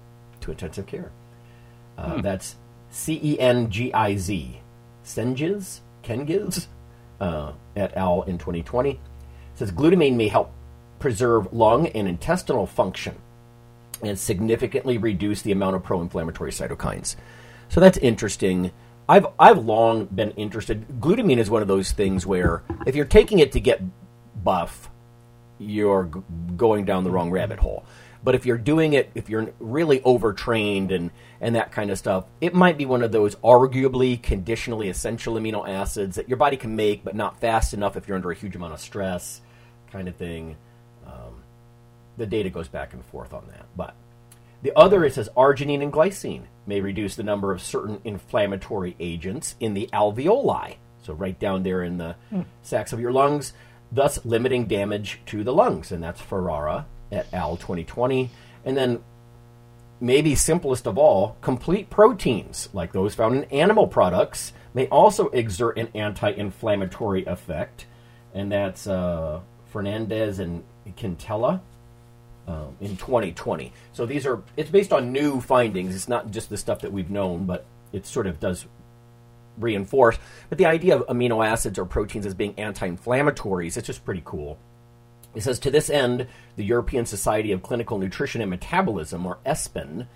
[0.40, 1.10] to intensive care.
[1.96, 2.20] Uh, Hmm.
[2.22, 2.56] That's
[2.90, 4.60] C E N G I Z.
[5.04, 5.80] Sengiz?
[6.02, 6.66] Kengiz?
[7.20, 8.22] Uh, et al.
[8.22, 8.90] in 2020.
[8.90, 8.98] It
[9.54, 10.50] says glutamine may help
[10.98, 13.16] preserve lung and intestinal function
[14.02, 17.14] and significantly reduce the amount of pro-inflammatory cytokines.
[17.68, 18.72] So that's interesting.
[19.08, 20.86] I've I've long been interested.
[21.00, 23.82] Glutamine is one of those things where if you're taking it to get
[24.44, 24.88] buff,
[25.58, 26.20] you're g-
[26.56, 27.84] going down the wrong rabbit hole.
[28.24, 31.10] But if you're doing it, if you're really overtrained and
[31.40, 35.68] and that kind of stuff, it might be one of those arguably conditionally essential amino
[35.68, 38.54] acids that your body can make, but not fast enough if you're under a huge
[38.54, 39.40] amount of stress,
[39.90, 40.56] kind of thing.
[41.04, 41.42] Um,
[42.16, 43.94] the data goes back and forth on that, but
[44.62, 49.56] the other, it says arginine and glycine may reduce the number of certain inflammatory agents
[49.58, 50.76] in the alveoli.
[51.02, 52.14] So, right down there in the
[52.62, 53.52] sacs of your lungs,
[53.90, 55.90] thus limiting damage to the lungs.
[55.90, 57.56] And that's Ferrara et al.
[57.56, 58.30] 2020.
[58.64, 59.02] And then,
[60.00, 65.76] maybe simplest of all, complete proteins, like those found in animal products, may also exert
[65.76, 67.86] an anti inflammatory effect.
[68.32, 69.40] And that's uh,
[69.72, 70.62] Fernandez and
[70.96, 71.60] Quintela
[72.46, 73.72] um, in 2020.
[73.92, 75.94] So these are it's based on new findings.
[75.94, 78.66] It's not just the stuff that we've known, but it sort of does
[79.58, 80.18] reinforce.
[80.48, 84.58] But the idea of amino acids or proteins as being anti-inflammatories, it's just pretty cool.
[85.34, 86.26] It says to this end,
[86.56, 90.06] the European Society of Clinical Nutrition and Metabolism, or ESPEN,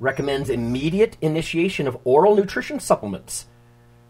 [0.00, 3.46] recommends immediate initiation of oral nutrition supplements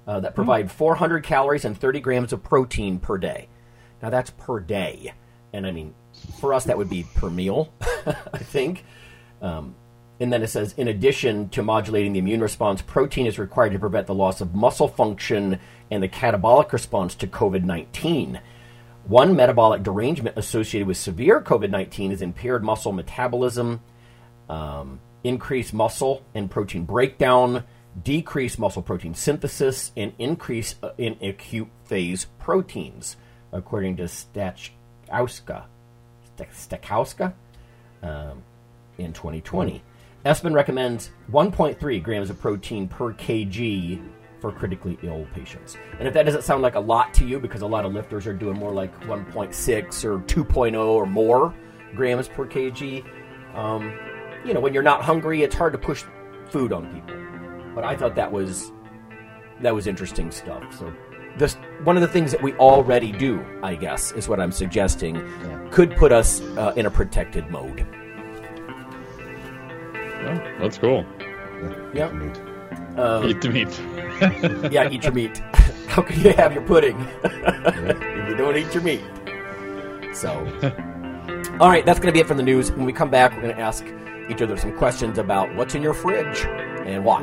[0.07, 3.49] uh, that provide 400 calories and 30 grams of protein per day.
[4.03, 5.13] Now that's per day,
[5.53, 5.95] and I mean
[6.41, 7.73] for us that would be per meal,
[8.33, 8.85] I think.
[9.41, 9.75] Um,
[10.21, 13.79] and then it says, in addition to modulating the immune response, protein is required to
[13.79, 15.59] prevent the loss of muscle function
[15.91, 18.41] and the catabolic response to COVID 19.
[19.07, 23.81] One metabolic derangement associated with severe COVID 19 is impaired muscle metabolism,
[24.49, 27.65] um, increased muscle and protein breakdown,
[28.03, 33.17] decreased muscle protein synthesis, and increase uh, in acute phase proteins,
[33.53, 34.71] according to Stat
[36.39, 37.33] Stachowska
[38.03, 38.43] um,
[38.99, 39.83] in 2020.
[40.25, 44.03] ESPEN recommends 1.3 grams of protein per kg
[44.41, 45.77] for critically ill patients.
[45.99, 48.27] And if that doesn't sound like a lot to you, because a lot of lifters
[48.27, 51.55] are doing more like 1.6 or 2.0 or more
[51.95, 53.05] grams per kg,
[53.55, 53.93] um,
[54.45, 56.05] you know, when you're not hungry, it's hard to push
[56.51, 57.17] food on people.
[57.75, 58.73] But I thought that was
[59.61, 60.63] that was interesting stuff.
[60.79, 60.93] So
[61.37, 65.17] this one of the things that we already do, I guess, is what I'm suggesting,
[65.17, 65.69] yeah.
[65.71, 67.87] could put us uh, in a protected mode.
[70.27, 71.05] Oh, that's cool.
[71.93, 72.07] Yeah.
[72.97, 73.81] Um, eat the meat.
[74.73, 75.39] yeah, eat your meat.
[75.89, 79.05] How can you have your pudding if you don't eat your meat?
[80.15, 80.31] So,
[81.61, 82.71] all right, that's going to be it from the news.
[82.73, 83.85] When we come back, we're going to ask
[84.29, 86.45] each other some questions about what's in your fridge
[86.87, 87.23] and why.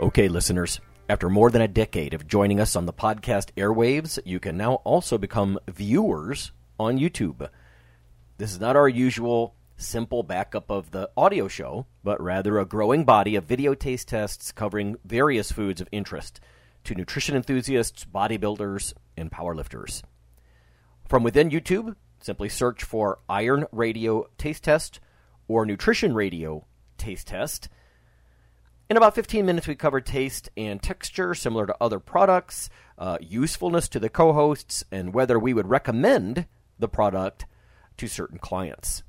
[0.00, 4.40] Okay, listeners, after more than a decade of joining us on the podcast airwaves, you
[4.40, 7.46] can now also become viewers on YouTube.
[8.38, 13.04] This is not our usual simple backup of the audio show, but rather a growing
[13.04, 16.40] body of video taste tests covering various foods of interest
[16.84, 20.02] to nutrition enthusiasts, bodybuilders, and powerlifters.
[21.10, 24.98] From within YouTube, simply search for Iron Radio Taste Test
[25.46, 26.64] or Nutrition Radio
[26.96, 27.68] Taste Test
[28.90, 33.88] in about 15 minutes, we covered taste and texture similar to other products, uh, usefulness
[33.88, 37.46] to the co hosts, and whether we would recommend the product
[37.96, 39.04] to certain clients.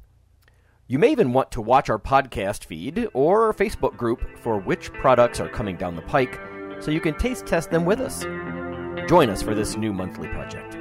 [0.88, 5.40] You may even want to watch our podcast feed or Facebook group for which products
[5.40, 6.40] are coming down the pike
[6.80, 8.24] so you can taste test them with us.
[9.10, 10.81] Join us for this new monthly project.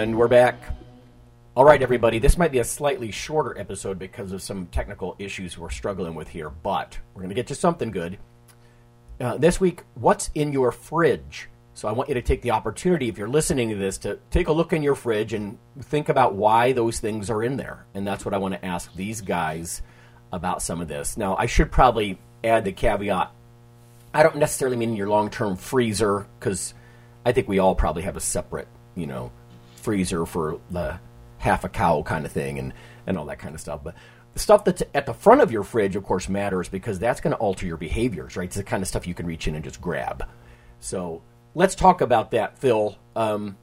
[0.00, 0.62] And we're back.
[1.54, 2.18] All right, everybody.
[2.18, 6.26] This might be a slightly shorter episode because of some technical issues we're struggling with
[6.26, 8.16] here, but we're going to get to something good.
[9.20, 11.50] Uh, this week, what's in your fridge?
[11.74, 14.48] So I want you to take the opportunity, if you're listening to this, to take
[14.48, 17.84] a look in your fridge and think about why those things are in there.
[17.92, 19.82] And that's what I want to ask these guys
[20.32, 21.18] about some of this.
[21.18, 23.32] Now, I should probably add the caveat
[24.14, 26.72] I don't necessarily mean your long term freezer, because
[27.26, 29.30] I think we all probably have a separate, you know,
[29.80, 30.98] freezer for the
[31.38, 32.72] half a cow kind of thing and,
[33.06, 33.80] and all that kind of stuff.
[33.82, 33.94] But
[34.34, 37.32] the stuff that's at the front of your fridge, of course, matters because that's going
[37.32, 38.46] to alter your behaviors, right?
[38.46, 40.24] It's the kind of stuff you can reach in and just grab.
[40.78, 41.22] So
[41.54, 42.96] let's talk about that, Phil.
[43.16, 43.56] Um,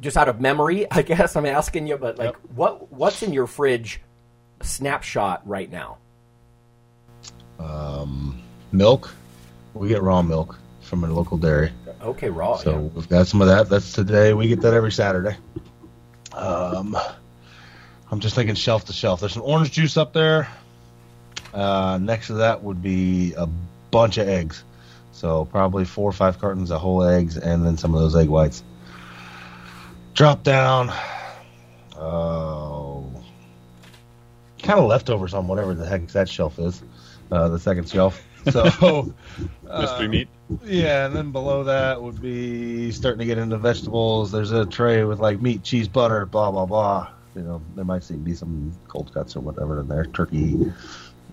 [0.00, 2.36] just out of memory, I guess I'm asking you, but like, yep.
[2.54, 4.00] what what's in your fridge
[4.62, 5.98] snapshot right now?
[7.58, 8.42] Um,
[8.72, 9.14] milk.
[9.74, 11.72] We get raw milk from a local dairy.
[12.02, 12.56] Okay, raw.
[12.56, 12.78] So yeah.
[12.78, 13.68] we've got some of that.
[13.68, 14.32] That's today.
[14.32, 15.36] We get that every Saturday.
[16.32, 16.96] Um,
[18.10, 19.20] I'm just thinking shelf to shelf.
[19.20, 20.48] There's some orange juice up there.
[21.52, 23.48] Uh, next to that would be a
[23.90, 24.62] bunch of eggs.
[25.12, 28.28] So probably four or five cartons of whole eggs, and then some of those egg
[28.28, 28.62] whites.
[30.14, 30.92] Drop down.
[31.96, 33.10] Oh,
[34.62, 36.82] kind of leftovers on whatever the heck that shelf is,
[37.32, 38.22] uh, the second shelf.
[38.50, 39.14] So,
[39.76, 40.28] Mystery meat.
[40.64, 44.30] yeah, and then below that would be starting to get into vegetables.
[44.32, 47.08] There's a tray with like meat, cheese, butter, blah blah blah.
[47.34, 50.04] You know, there might see- be some cold cuts or whatever in there.
[50.06, 50.58] Turkey,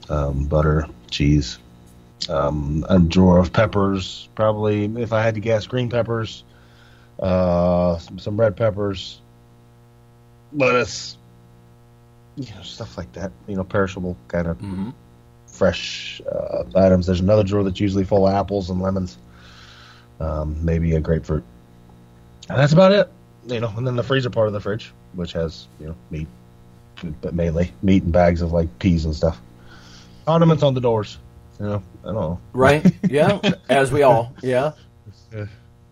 [0.09, 1.59] um, butter, cheese,
[2.29, 4.29] um, a drawer of peppers.
[4.35, 6.43] Probably, if I had to guess, green peppers,
[7.19, 9.21] uh, some, some red peppers,
[10.51, 11.17] lettuce,
[12.35, 13.31] you know, stuff like that.
[13.47, 14.89] You know, perishable kind of hmm
[15.53, 17.05] fresh uh, items.
[17.05, 19.17] There's another drawer that's usually full of apples and lemons,
[20.19, 21.43] um, maybe a grapefruit.
[22.49, 23.09] And that's about it.
[23.45, 26.27] You know, and then the freezer part of the fridge, which has you know meat,
[27.21, 29.39] but mainly meat and bags of like peas and stuff.
[30.27, 31.17] Ornaments on the doors.
[31.59, 32.39] You know, I don't know.
[32.53, 32.85] Right?
[33.09, 33.39] Yeah,
[33.69, 34.33] as we all.
[34.41, 34.73] Yeah.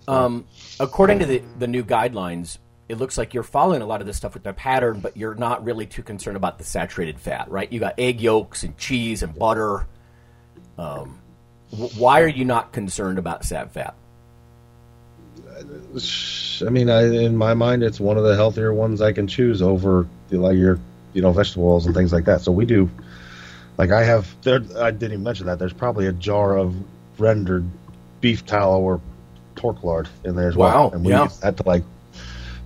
[0.08, 0.46] Um,
[0.80, 2.58] according to the, the new guidelines,
[2.92, 5.34] it looks like you're following a lot of this stuff with the pattern, but you're
[5.34, 7.72] not really too concerned about the saturated fat, right?
[7.72, 9.88] You got egg yolks and cheese and butter.
[10.78, 11.18] Um,
[11.70, 13.96] why are you not concerned about sat fat?
[15.58, 19.62] I mean, I, in my mind, it's one of the healthier ones I can choose
[19.62, 20.78] over the, like your,
[21.14, 22.42] you know, vegetables and things like that.
[22.42, 22.90] So we do,
[23.78, 24.62] like I have, there.
[24.78, 25.60] I didn't even mention that.
[25.60, 26.76] There's probably a jar of
[27.18, 27.66] rendered
[28.20, 29.00] beef tallow or
[29.56, 31.24] pork lard in there as Wow, well, and we yeah.
[31.24, 31.84] use that to like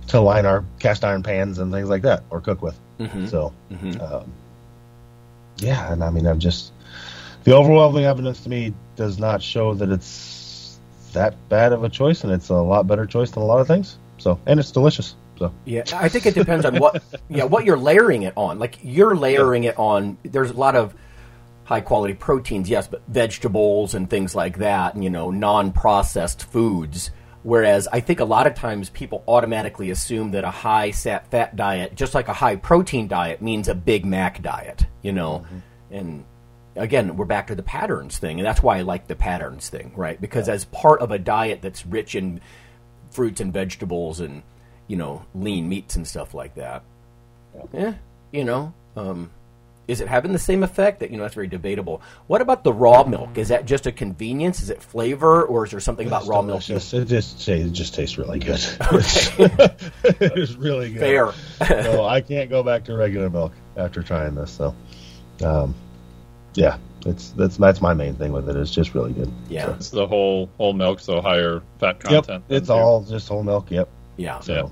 [0.08, 2.78] to line our cast iron pans and things like that, or cook with.
[2.98, 3.28] Mhm.
[3.28, 4.00] So, Mhm.
[4.00, 4.32] um,
[5.58, 6.72] yeah, and I mean, I'm just
[7.44, 10.78] the overwhelming evidence to me does not show that it's
[11.12, 13.66] that bad of a choice, and it's a lot better choice than a lot of
[13.66, 13.98] things.
[14.18, 15.14] So, and it's delicious.
[15.38, 18.58] So, Yeah, I think it depends on what yeah what you're layering it on.
[18.58, 20.16] Like you're layering it on.
[20.22, 20.94] There's a lot of
[21.64, 26.42] high quality proteins, yes, but vegetables and things like that, and you know, non processed
[26.44, 27.10] foods.
[27.46, 31.54] Whereas I think a lot of times people automatically assume that a high sat fat
[31.54, 34.84] diet, just like a high protein diet, means a Big Mac diet.
[35.00, 35.46] You know,
[35.88, 36.24] and
[36.74, 39.92] again, we're back to the patterns thing, and that's why I like the patterns thing,
[39.94, 40.20] right?
[40.20, 42.40] Because as part of a diet that's rich in
[43.12, 44.42] fruits and vegetables and
[44.88, 46.82] you know lean meats and stuff like that,
[47.72, 47.94] yeah,
[48.32, 49.30] you know, um,
[49.88, 51.00] is it having the same effect?
[51.00, 52.02] That you know, that's very debatable.
[52.26, 53.38] What about the raw milk?
[53.38, 54.60] Is that just a convenience?
[54.62, 56.58] Is it flavor, or is there something about raw milk?
[56.58, 58.60] It's just, it just it just tastes really good.
[60.20, 61.00] it's really good.
[61.00, 61.32] Fair.
[61.82, 64.50] so I can't go back to regular milk after trying this.
[64.50, 64.74] So,
[65.44, 65.74] um,
[66.54, 68.56] yeah, it's that's that's my main thing with it.
[68.56, 69.30] It's just really good.
[69.48, 69.74] Yeah.
[69.74, 72.12] It's the whole whole milk, so higher fat content.
[72.12, 72.44] Yep, content.
[72.48, 72.74] it's too.
[72.74, 73.70] all just whole milk.
[73.70, 73.88] Yep.
[74.16, 74.40] Yeah.
[74.40, 74.70] So, yep.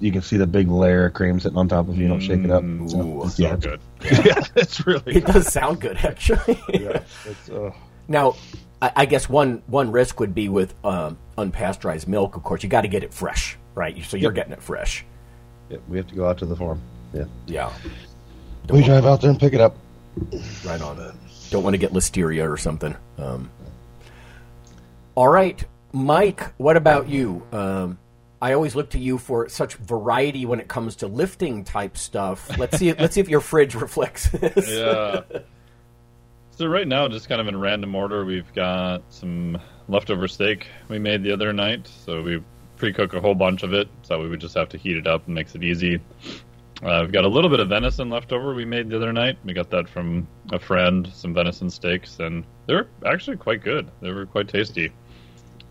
[0.00, 2.44] You can see the big layer of cream sitting on top of you don't shake
[2.44, 2.62] it up.
[2.62, 3.80] Mm, So, ooh, it's- so yeah, good.
[4.02, 6.58] yeah, it's really It does sound good, actually.
[6.72, 7.70] yeah, it's, uh,
[8.08, 8.34] Now,
[8.82, 12.36] I, I guess one one risk would be with um, unpasteurized milk.
[12.36, 14.02] Of course, you got to get it fresh, right?
[14.04, 15.04] So you're getting it fresh.
[15.70, 16.80] yeah, we have to go out to the farm.
[17.14, 17.72] Yeah, Yeah,
[18.68, 19.76] we drive out there and pick it up.
[20.64, 20.98] right on.
[21.00, 21.14] It.
[21.50, 22.94] Don't want to get listeria or something.
[23.18, 23.50] Um,
[25.14, 26.52] all right, Mike.
[26.58, 27.46] What about you?
[27.52, 27.98] Um,
[28.44, 32.58] I always look to you for such variety when it comes to lifting type stuff.
[32.58, 32.92] Let's see.
[32.92, 34.68] let's see if your fridge reflects this.
[34.70, 35.22] Yeah.
[36.50, 40.98] So right now, just kind of in random order, we've got some leftover steak we
[40.98, 41.88] made the other night.
[42.04, 42.42] So we
[42.76, 45.24] pre-cook a whole bunch of it, so we would just have to heat it up
[45.24, 45.98] and makes it easy.
[46.82, 49.38] Uh, we've got a little bit of venison left over we made the other night.
[49.42, 53.90] We got that from a friend, some venison steaks, and they were actually quite good.
[54.02, 54.92] They were quite tasty.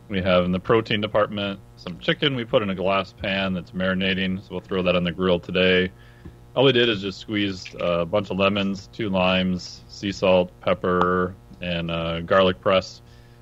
[0.09, 3.71] We have in the protein department some chicken we put in a glass pan that's
[3.71, 5.91] marinating, so we'll throw that on the grill today.
[6.55, 11.35] All we did is just squeezed a bunch of lemons, two limes, sea salt, pepper,
[11.61, 13.01] and uh, garlic press.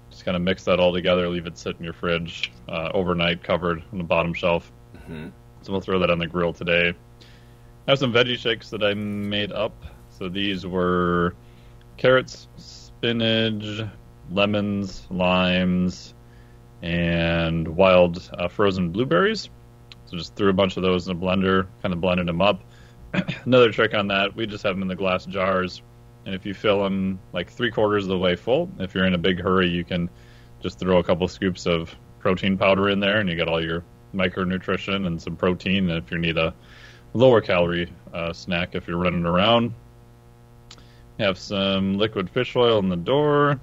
[0.09, 3.43] Just kind of mix that all together, leave it sit in your fridge uh, overnight,
[3.43, 4.72] covered on the bottom shelf.
[5.64, 6.93] So we'll throw that on the grill today.
[7.88, 9.74] I have some veggie shakes that I made up.
[10.09, 11.36] So these were
[11.97, 13.88] carrots, spinach,
[14.30, 16.14] lemons, limes,
[16.82, 19.50] and wild uh, frozen blueberries.
[20.06, 22.62] So just threw a bunch of those in a blender, kind of blended them up.
[23.46, 25.82] Another trick on that, we just have them in the glass jars.
[26.26, 29.14] And if you fill them like three quarters of the way full, if you're in
[29.14, 30.10] a big hurry, you can
[30.62, 33.84] just throw a couple scoops of protein powder in there, and you get all your
[34.14, 35.90] micronutrition and some protein.
[35.90, 36.54] And if you need a
[37.14, 39.74] lower calorie uh, snack, if you're running around,
[41.20, 43.60] have some liquid fish oil in the door.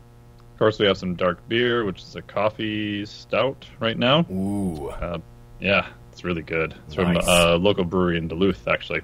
[0.59, 4.27] Of course, we have some dark beer, which is a coffee stout right now.
[4.29, 5.19] Ooh, Uh,
[5.61, 6.75] yeah, it's really good.
[6.89, 7.25] It's Nice.
[7.25, 9.03] from a local brewery in Duluth, actually.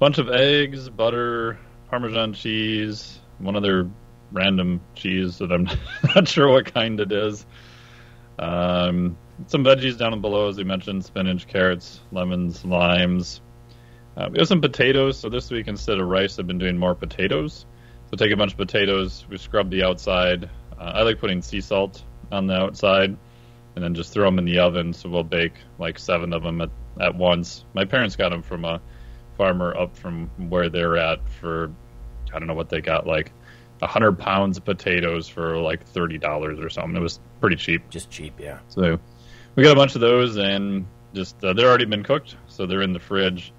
[0.00, 3.88] Bunch of eggs, butter, Parmesan cheese, one other
[4.32, 5.68] random cheese that I'm
[6.16, 7.46] not sure what kind it is.
[8.36, 13.40] Um, some veggies down below, as we mentioned: spinach, carrots, lemons, limes.
[14.16, 15.20] Uh, we have some potatoes.
[15.20, 17.64] So this week instead of rice, I've been doing more potatoes.
[18.10, 20.50] So take a bunch of potatoes, we scrub the outside.
[20.78, 22.02] Uh, I like putting sea salt
[22.32, 23.16] on the outside,
[23.76, 24.92] and then just throw them in the oven.
[24.92, 27.64] So we'll bake like seven of them at, at once.
[27.72, 28.80] My parents got them from a
[29.36, 31.72] farmer up from where they're at for
[32.34, 33.32] I don't know what they got like
[33.82, 36.96] a hundred pounds of potatoes for like thirty dollars or something.
[36.96, 37.88] It was pretty cheap.
[37.90, 38.58] Just cheap, yeah.
[38.68, 38.98] So
[39.54, 42.82] we got a bunch of those, and just uh, they're already been cooked, so they're
[42.82, 43.52] in the fridge.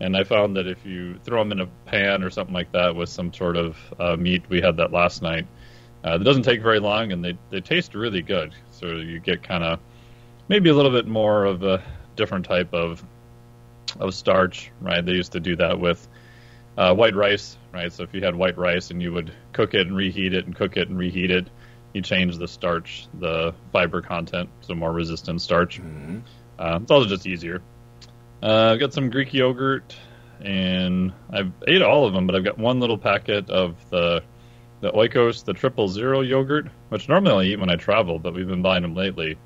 [0.00, 2.94] And I found that if you throw them in a pan or something like that
[2.94, 5.46] with some sort of uh, meat, we had that last night.
[6.04, 8.54] Uh, it doesn't take very long, and they they taste really good.
[8.70, 9.80] So you get kind of
[10.46, 11.82] maybe a little bit more of a
[12.14, 13.02] different type of
[13.98, 15.04] of starch, right?
[15.04, 16.06] They used to do that with
[16.76, 17.92] uh, white rice, right?
[17.92, 20.54] So if you had white rice and you would cook it and reheat it and
[20.54, 21.48] cook it and reheat it,
[21.92, 25.80] you change the starch, the fiber content, so more resistant starch.
[25.80, 26.18] Mm-hmm.
[26.58, 27.62] Uh, it's also just easier.
[28.42, 29.96] Uh, I've got some Greek yogurt,
[30.40, 34.22] and I've ate all of them, but I've got one little packet of the
[34.80, 38.46] the Oikos, the triple zero yogurt, which normally I eat when I travel, but we've
[38.46, 39.36] been buying them lately.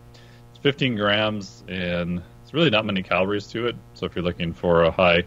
[0.50, 3.76] It's 15 grams, and it's really not many calories to it.
[3.94, 5.24] So if you're looking for a high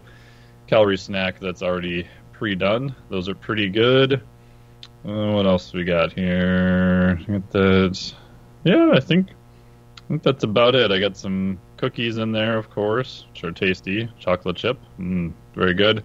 [0.68, 4.22] calorie snack that's already pre-done, those are pretty good.
[5.04, 7.18] Uh, what else we got here?
[7.26, 8.14] Got that.
[8.62, 10.92] Yeah, I think I think that's about it.
[10.92, 14.08] I got some cookies in there, of course, are tasty.
[14.18, 16.04] Chocolate chip, mm, very good.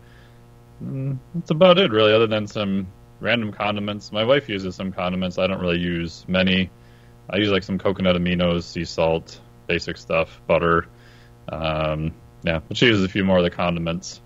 [0.84, 2.88] Mm, that's about it, really, other than some
[3.19, 4.11] random condiments.
[4.11, 5.38] My wife uses some condiments.
[5.38, 6.69] I don't really use many.
[7.30, 10.88] I use like some coconut aminos, sea salt, basic stuff, butter.
[11.49, 12.13] Um,
[12.43, 14.22] yeah, but she uses a few more of the condiments.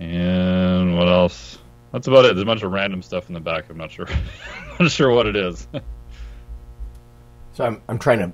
[0.00, 1.58] And what else?
[1.92, 2.34] That's about it.
[2.34, 3.70] There's a bunch of random stuff in the back.
[3.70, 4.08] I'm not sure.
[4.08, 5.66] I'm not sure what it is.
[7.52, 8.32] so I'm I'm trying to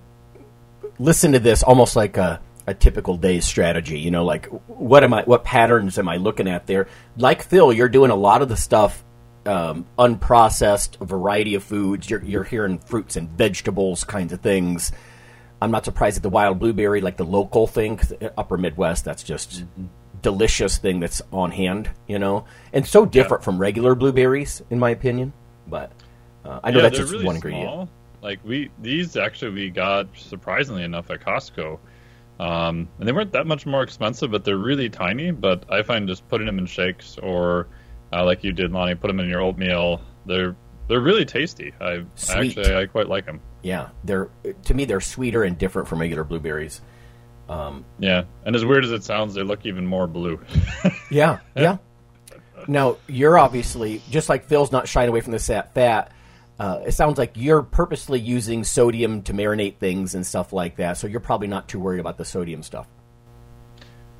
[1.01, 3.98] listen to this almost like a, a typical day's strategy.
[3.98, 5.22] You know, like what am I?
[5.22, 6.86] What patterns am I looking at there?
[7.16, 9.03] Like Phil, you're doing a lot of the stuff
[9.46, 12.09] um, unprocessed, a variety of foods.
[12.09, 14.92] You're you're hearing fruits and vegetables kinds of things.
[15.62, 18.01] I'm not surprised at the wild blueberry, like the local thing,
[18.38, 19.05] upper Midwest.
[19.05, 19.86] That's just mm-hmm.
[20.22, 23.46] delicious thing that's on hand, you know, and so different yeah.
[23.46, 25.32] from regular blueberries, in my opinion.
[25.66, 25.92] But
[26.44, 27.90] uh, I know yeah, that's just really one ingredient.
[28.23, 31.79] Like we these actually we got surprisingly enough at Costco.
[32.39, 35.31] Um, and they weren't that much more expensive, but they're really tiny.
[35.31, 37.68] But I find just putting them in shakes or
[38.12, 40.01] uh, like you did, Lonnie, put them in your oatmeal.
[40.27, 40.57] They're
[40.89, 41.73] they're really tasty.
[41.81, 42.59] I Sweet.
[42.59, 43.41] actually I quite like them.
[43.62, 44.29] Yeah, they're
[44.64, 46.81] to me they're sweeter and different from regular blueberries.
[47.49, 50.41] Um, yeah, and as weird as it sounds, they look even more blue.
[51.11, 51.79] yeah, yeah.
[52.66, 56.12] Now you're obviously just like Phil's not shying away from the fat.
[56.61, 60.98] Uh, it sounds like you're purposely using sodium to marinate things and stuff like that,
[60.98, 62.86] so you're probably not too worried about the sodium stuff.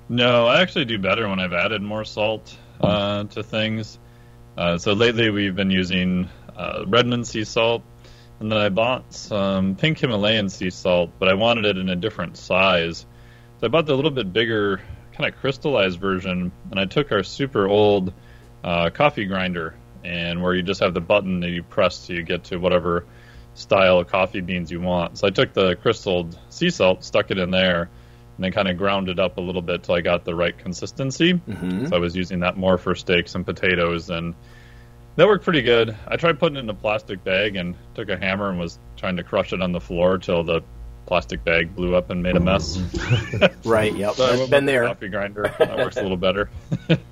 [0.09, 3.99] No, I actually do better when I've added more salt uh, to things.
[4.57, 7.83] Uh, so lately we've been using uh, Redmond sea salt,
[8.41, 11.97] and then I bought some pink Himalayan sea salt, but I wanted it in a
[11.97, 13.05] different size.
[13.61, 14.81] So I bought the little bit bigger,
[15.13, 18.15] kind of crystallized version, and I took our super old
[18.65, 19.75] uh, coffee grinder
[20.05, 23.07] and where you just have the button that you press to get to whatever
[23.55, 25.19] style of coffee beans you want.
[25.19, 27.83] So I took the crystalled sea salt, stuck it in there,
[28.37, 30.57] and then kind of ground it up a little bit till I got the right
[30.57, 31.35] consistency.
[31.35, 31.87] Mm-hmm.
[31.87, 34.35] So I was using that more for steaks and potatoes, and
[35.17, 35.97] that worked pretty good.
[36.09, 39.17] I tried putting it in a plastic bag and took a hammer and was trying
[39.17, 40.63] to crush it on the floor till the
[41.07, 42.79] plastic bag blew up and made a mess.
[43.65, 43.95] right.
[43.95, 44.15] Yep.
[44.15, 44.87] so been there.
[44.87, 46.49] Coffee grinder that works a little better.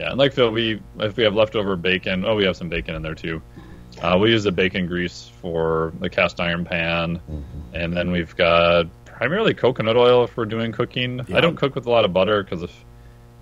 [0.00, 2.94] Yeah, and like Phil, we if we have leftover bacon, oh, we have some bacon
[2.94, 3.42] in there too.
[4.00, 7.74] Uh, we use the bacon grease for the cast iron pan, mm-hmm.
[7.74, 11.20] and then we've got primarily coconut oil if we're doing cooking.
[11.28, 11.36] Yeah.
[11.36, 12.84] I don't cook with a lot of butter because if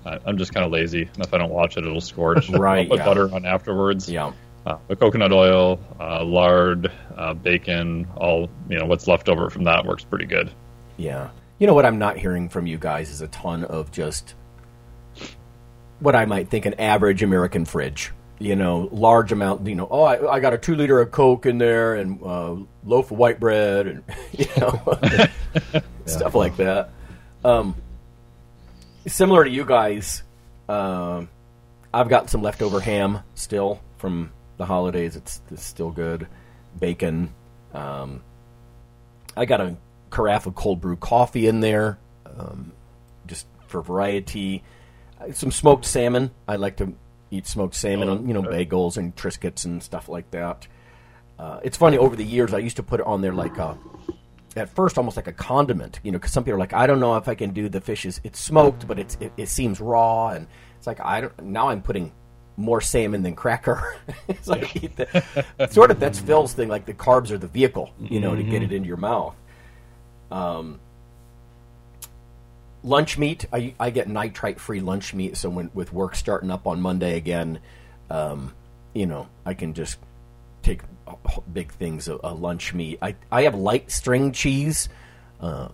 [0.05, 2.49] I'm just kind of lazy, and if I don't watch it, it'll scorch.
[2.51, 2.81] right.
[2.81, 3.05] I'll put yeah.
[3.05, 4.09] butter on afterwards.
[4.09, 4.33] Yeah.
[4.67, 9.63] Uh, the coconut oil, uh, lard, uh, bacon, all you know, what's left over from
[9.65, 10.51] that works pretty good.
[10.97, 11.31] Yeah.
[11.61, 14.35] You know what I'm not hearing from you guys is a ton of just
[16.01, 18.13] what I might think an average American fridge.
[18.41, 19.67] You know, large amount.
[19.67, 22.57] You know, oh, I, I got a two liter of Coke in there and uh,
[22.85, 24.99] loaf of white bread and you know
[26.07, 26.91] stuff like that.
[27.45, 27.75] Um,
[29.07, 30.23] similar to you guys,
[30.69, 31.29] um,
[31.93, 35.17] I've got some leftover ham still from the holidays.
[35.17, 36.29] It's, it's still good.
[36.79, 37.35] Bacon.
[37.75, 38.23] Um,
[39.37, 39.77] I got a
[40.11, 42.73] carafe of cold brew coffee in there, um,
[43.27, 44.63] just for variety
[45.33, 46.31] some smoked salmon.
[46.47, 46.95] I like to
[47.31, 50.67] eat smoked salmon oh, on you know bagels and Triscuits and stuff like that.
[51.39, 53.79] Uh, it's funny over the years I used to put it on there like a
[54.57, 57.01] at first almost like a condiment, you know, because some people are like, I don't
[57.01, 59.81] know if I can do the fish is it's smoked, but it's it, it seems
[59.81, 61.43] raw, and it's like I don't.
[61.43, 62.13] Now I'm putting
[62.57, 63.97] more salmon than cracker.
[64.29, 66.69] it's like eat the, sort of that's Phil's thing.
[66.69, 69.37] Like the carbs are the vehicle, you know, to get it into your mouth.
[70.31, 70.81] Um,
[72.83, 75.37] lunch meat, I, I get nitrite free lunch meat.
[75.37, 77.61] So when with work starting up on Monday again,
[78.11, 78.53] um,
[78.95, 79.99] you know, I can just
[80.63, 80.83] take
[81.53, 82.99] big things of, of lunch meat.
[83.03, 84.89] I I have light string cheese.
[85.41, 85.69] Uh,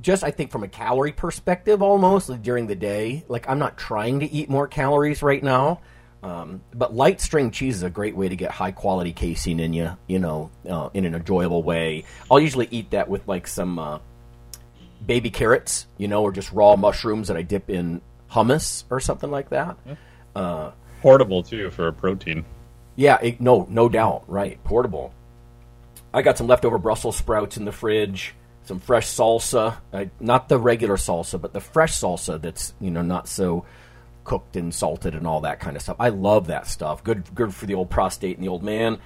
[0.00, 3.24] just I think from a calorie perspective, almost like during the day.
[3.28, 5.80] Like I'm not trying to eat more calories right now,
[6.22, 9.72] um, but light string cheese is a great way to get high quality casein in
[9.72, 9.96] you.
[10.06, 12.04] You know, uh, in an enjoyable way.
[12.30, 13.98] I'll usually eat that with like some uh,
[15.04, 19.30] baby carrots, you know, or just raw mushrooms that I dip in hummus or something
[19.30, 19.76] like that.
[20.34, 20.70] Uh,
[21.00, 22.44] Portable too for protein.
[22.96, 24.62] yeah, it, no, no doubt, right?
[24.64, 25.12] Portable.
[26.12, 28.34] I got some leftover Brussels sprouts in the fridge.
[28.64, 33.00] Some fresh salsa, uh, not the regular salsa, but the fresh salsa that's you know
[33.00, 33.64] not so
[34.24, 35.96] cooked and salted and all that kind of stuff.
[35.98, 37.02] I love that stuff.
[37.02, 38.98] Good, good for the old prostate and the old man.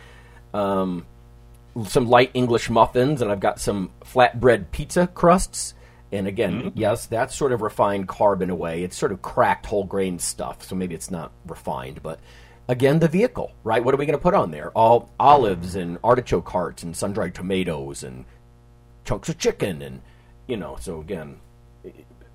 [0.53, 1.07] Um,
[1.86, 5.74] some light English muffins, and I've got some flatbread pizza crusts.
[6.12, 6.78] And again, mm-hmm.
[6.78, 8.84] yes, that's sort of refined carb in a way.
[8.84, 12.20] It's sort of cracked whole grain stuff, so maybe it's not refined, but
[12.68, 13.84] again, the vehicle, right?
[13.84, 14.70] What are we going to put on there?
[14.70, 18.24] All olives and artichoke hearts and sun dried tomatoes and
[19.04, 20.00] chunks of chicken, and
[20.46, 20.76] you know.
[20.80, 21.40] So again,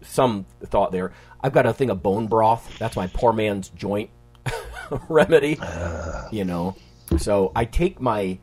[0.02, 1.14] some thought there.
[1.42, 2.78] I've got a thing of bone broth.
[2.80, 4.10] That's my poor man's joint
[5.10, 5.60] remedy.
[6.32, 6.76] You know,
[7.18, 8.40] so I take my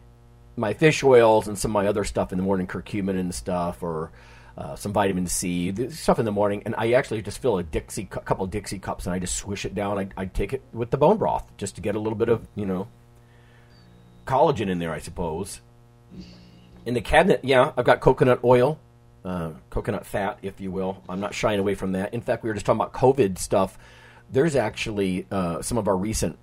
[0.56, 3.82] my fish oils and some of my other stuff in the morning, curcumin and stuff,
[3.82, 4.12] or
[4.56, 8.04] uh, some vitamin C, stuff in the morning, and I actually just fill a Dixie,
[8.04, 9.98] couple Dixie cups, and I just swish it down.
[9.98, 12.46] I, I take it with the bone broth just to get a little bit of
[12.54, 12.88] you know
[14.26, 15.60] collagen in there, I suppose.
[16.86, 18.78] In the cabinet, yeah, I've got coconut oil,
[19.24, 21.02] uh, coconut fat, if you will.
[21.08, 22.14] I'm not shying away from that.
[22.14, 23.78] In fact, we were just talking about COVID stuff.
[24.30, 26.38] There's actually uh, some of our recent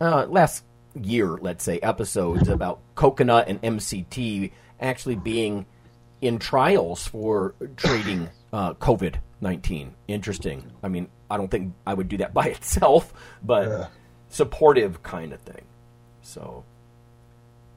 [0.00, 0.64] uh, last
[1.00, 5.66] year, let's say, episodes about coconut and MCT actually being
[6.22, 9.92] in trials for treating uh, COVID 19.
[10.08, 10.70] Interesting.
[10.82, 13.12] I mean, I don't think I would do that by itself,
[13.42, 13.90] but
[14.28, 15.64] supportive kind of thing.
[16.22, 16.64] So,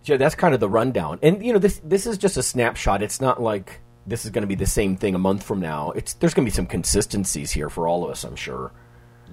[0.03, 1.19] yeah, that's kind of the rundown.
[1.21, 3.01] And you know, this this is just a snapshot.
[3.01, 5.91] It's not like this is going to be the same thing a month from now.
[5.91, 8.71] It's there's going to be some consistencies here for all of us, I'm sure.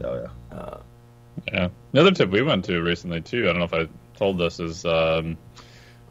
[0.03, 0.15] Oh
[0.51, 0.57] yeah.
[0.59, 0.79] Uh,
[1.53, 1.69] Yeah.
[1.93, 3.45] Another tip we went to recently too.
[3.45, 5.37] I don't know if I told this is um,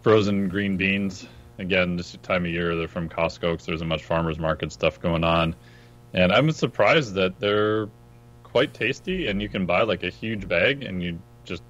[0.04, 1.28] frozen green beans.
[1.62, 5.00] Again, this time of year they're from Costco because there's a much farmers market stuff
[5.00, 5.56] going on,
[6.14, 7.88] and I'm surprised that they're
[8.44, 9.28] quite tasty.
[9.28, 11.64] And you can buy like a huge bag and you just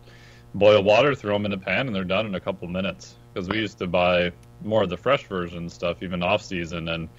[0.56, 3.16] boil water, throw them in a pan, and they're done in a couple minutes.
[3.34, 4.32] Because we used to buy
[4.64, 7.10] more of the fresh version stuff even off season, and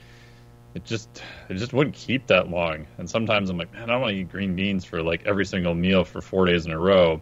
[0.74, 2.86] it just it just wouldn't keep that long.
[2.98, 5.46] And sometimes I'm like, man, I don't want to eat green beans for like every
[5.46, 7.20] single meal for four days in a row.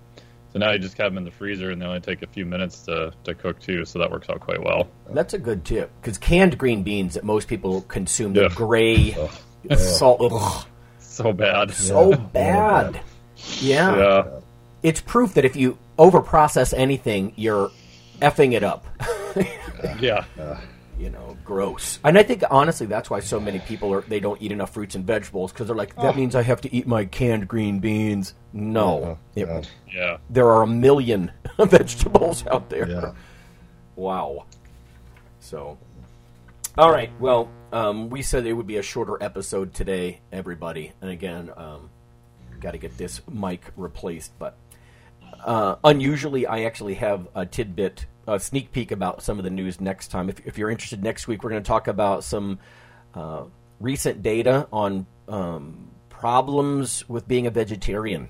[0.53, 2.44] So now you just have them in the freezer, and they only take a few
[2.44, 3.84] minutes to, to cook too.
[3.84, 4.88] So that works out quite well.
[5.11, 8.48] That's a good tip because canned green beans that most people consume the Yeah.
[8.55, 9.16] gray
[9.76, 10.20] salt.
[10.32, 10.66] ugh,
[10.98, 11.70] So bad.
[11.70, 13.01] so bad.
[13.61, 13.96] Yeah.
[13.96, 14.40] Yeah.
[14.82, 17.70] it's proof that if you overprocess anything, you're
[18.20, 18.86] effing it up.
[19.98, 20.24] Yeah.
[21.01, 21.98] You know, gross.
[22.05, 24.94] And I think honestly, that's why so many people are they don't eat enough fruits
[24.94, 28.34] and vegetables because they're like, that means I have to eat my canned green beans.
[28.53, 30.18] No, It- Yeah.
[30.28, 32.88] there are a million vegetables out there.
[32.88, 33.12] Yeah.
[33.96, 34.44] Wow.
[35.40, 35.78] So,
[36.76, 37.11] all right.
[37.18, 40.92] Well, um, we said it would be a shorter episode today, everybody.
[41.01, 41.88] And again, um,
[42.61, 44.32] got to get this mic replaced.
[44.38, 44.57] But
[45.44, 49.81] uh, unusually, I actually have a tidbit, a sneak peek about some of the news
[49.81, 50.28] next time.
[50.28, 52.59] If, if you're interested, next week we're going to talk about some
[53.14, 53.45] uh,
[53.81, 58.28] recent data on um, problems with being a vegetarian.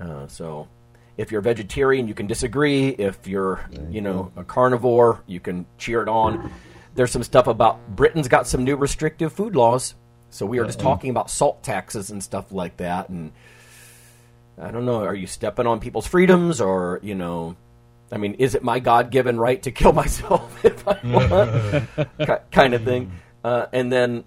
[0.00, 0.68] Uh, so,
[1.16, 2.88] if you're a vegetarian, you can disagree.
[2.88, 6.50] If you're, you know, a carnivore, you can cheer it on.
[6.94, 9.94] There's some stuff about Britain's got some new restrictive food laws.
[10.30, 13.10] So we are just talking about salt taxes and stuff like that.
[13.10, 13.32] And
[14.58, 17.56] I don't know, are you stepping on people's freedoms or, you know,
[18.12, 20.98] I mean, is it my God given right to kill myself if I
[22.18, 22.50] want?
[22.52, 23.10] Kind of thing.
[23.42, 24.24] Uh, and then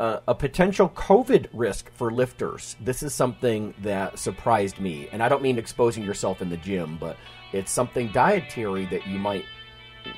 [0.00, 2.76] uh, a potential COVID risk for lifters.
[2.80, 6.96] This is something that surprised me, and I don't mean exposing yourself in the gym,
[6.98, 7.16] but
[7.52, 9.44] it's something dietary that you might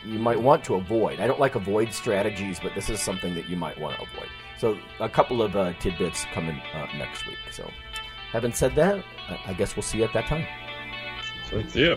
[0.05, 1.19] you might want to avoid.
[1.21, 4.29] I don't like avoid strategies, but this is something that you might want to avoid.
[4.59, 7.39] So a couple of uh, tidbits coming uh, next week.
[7.53, 7.71] So,
[8.33, 10.45] having said that, I- I guess we'll see you at that time.
[11.71, 11.97] See ya.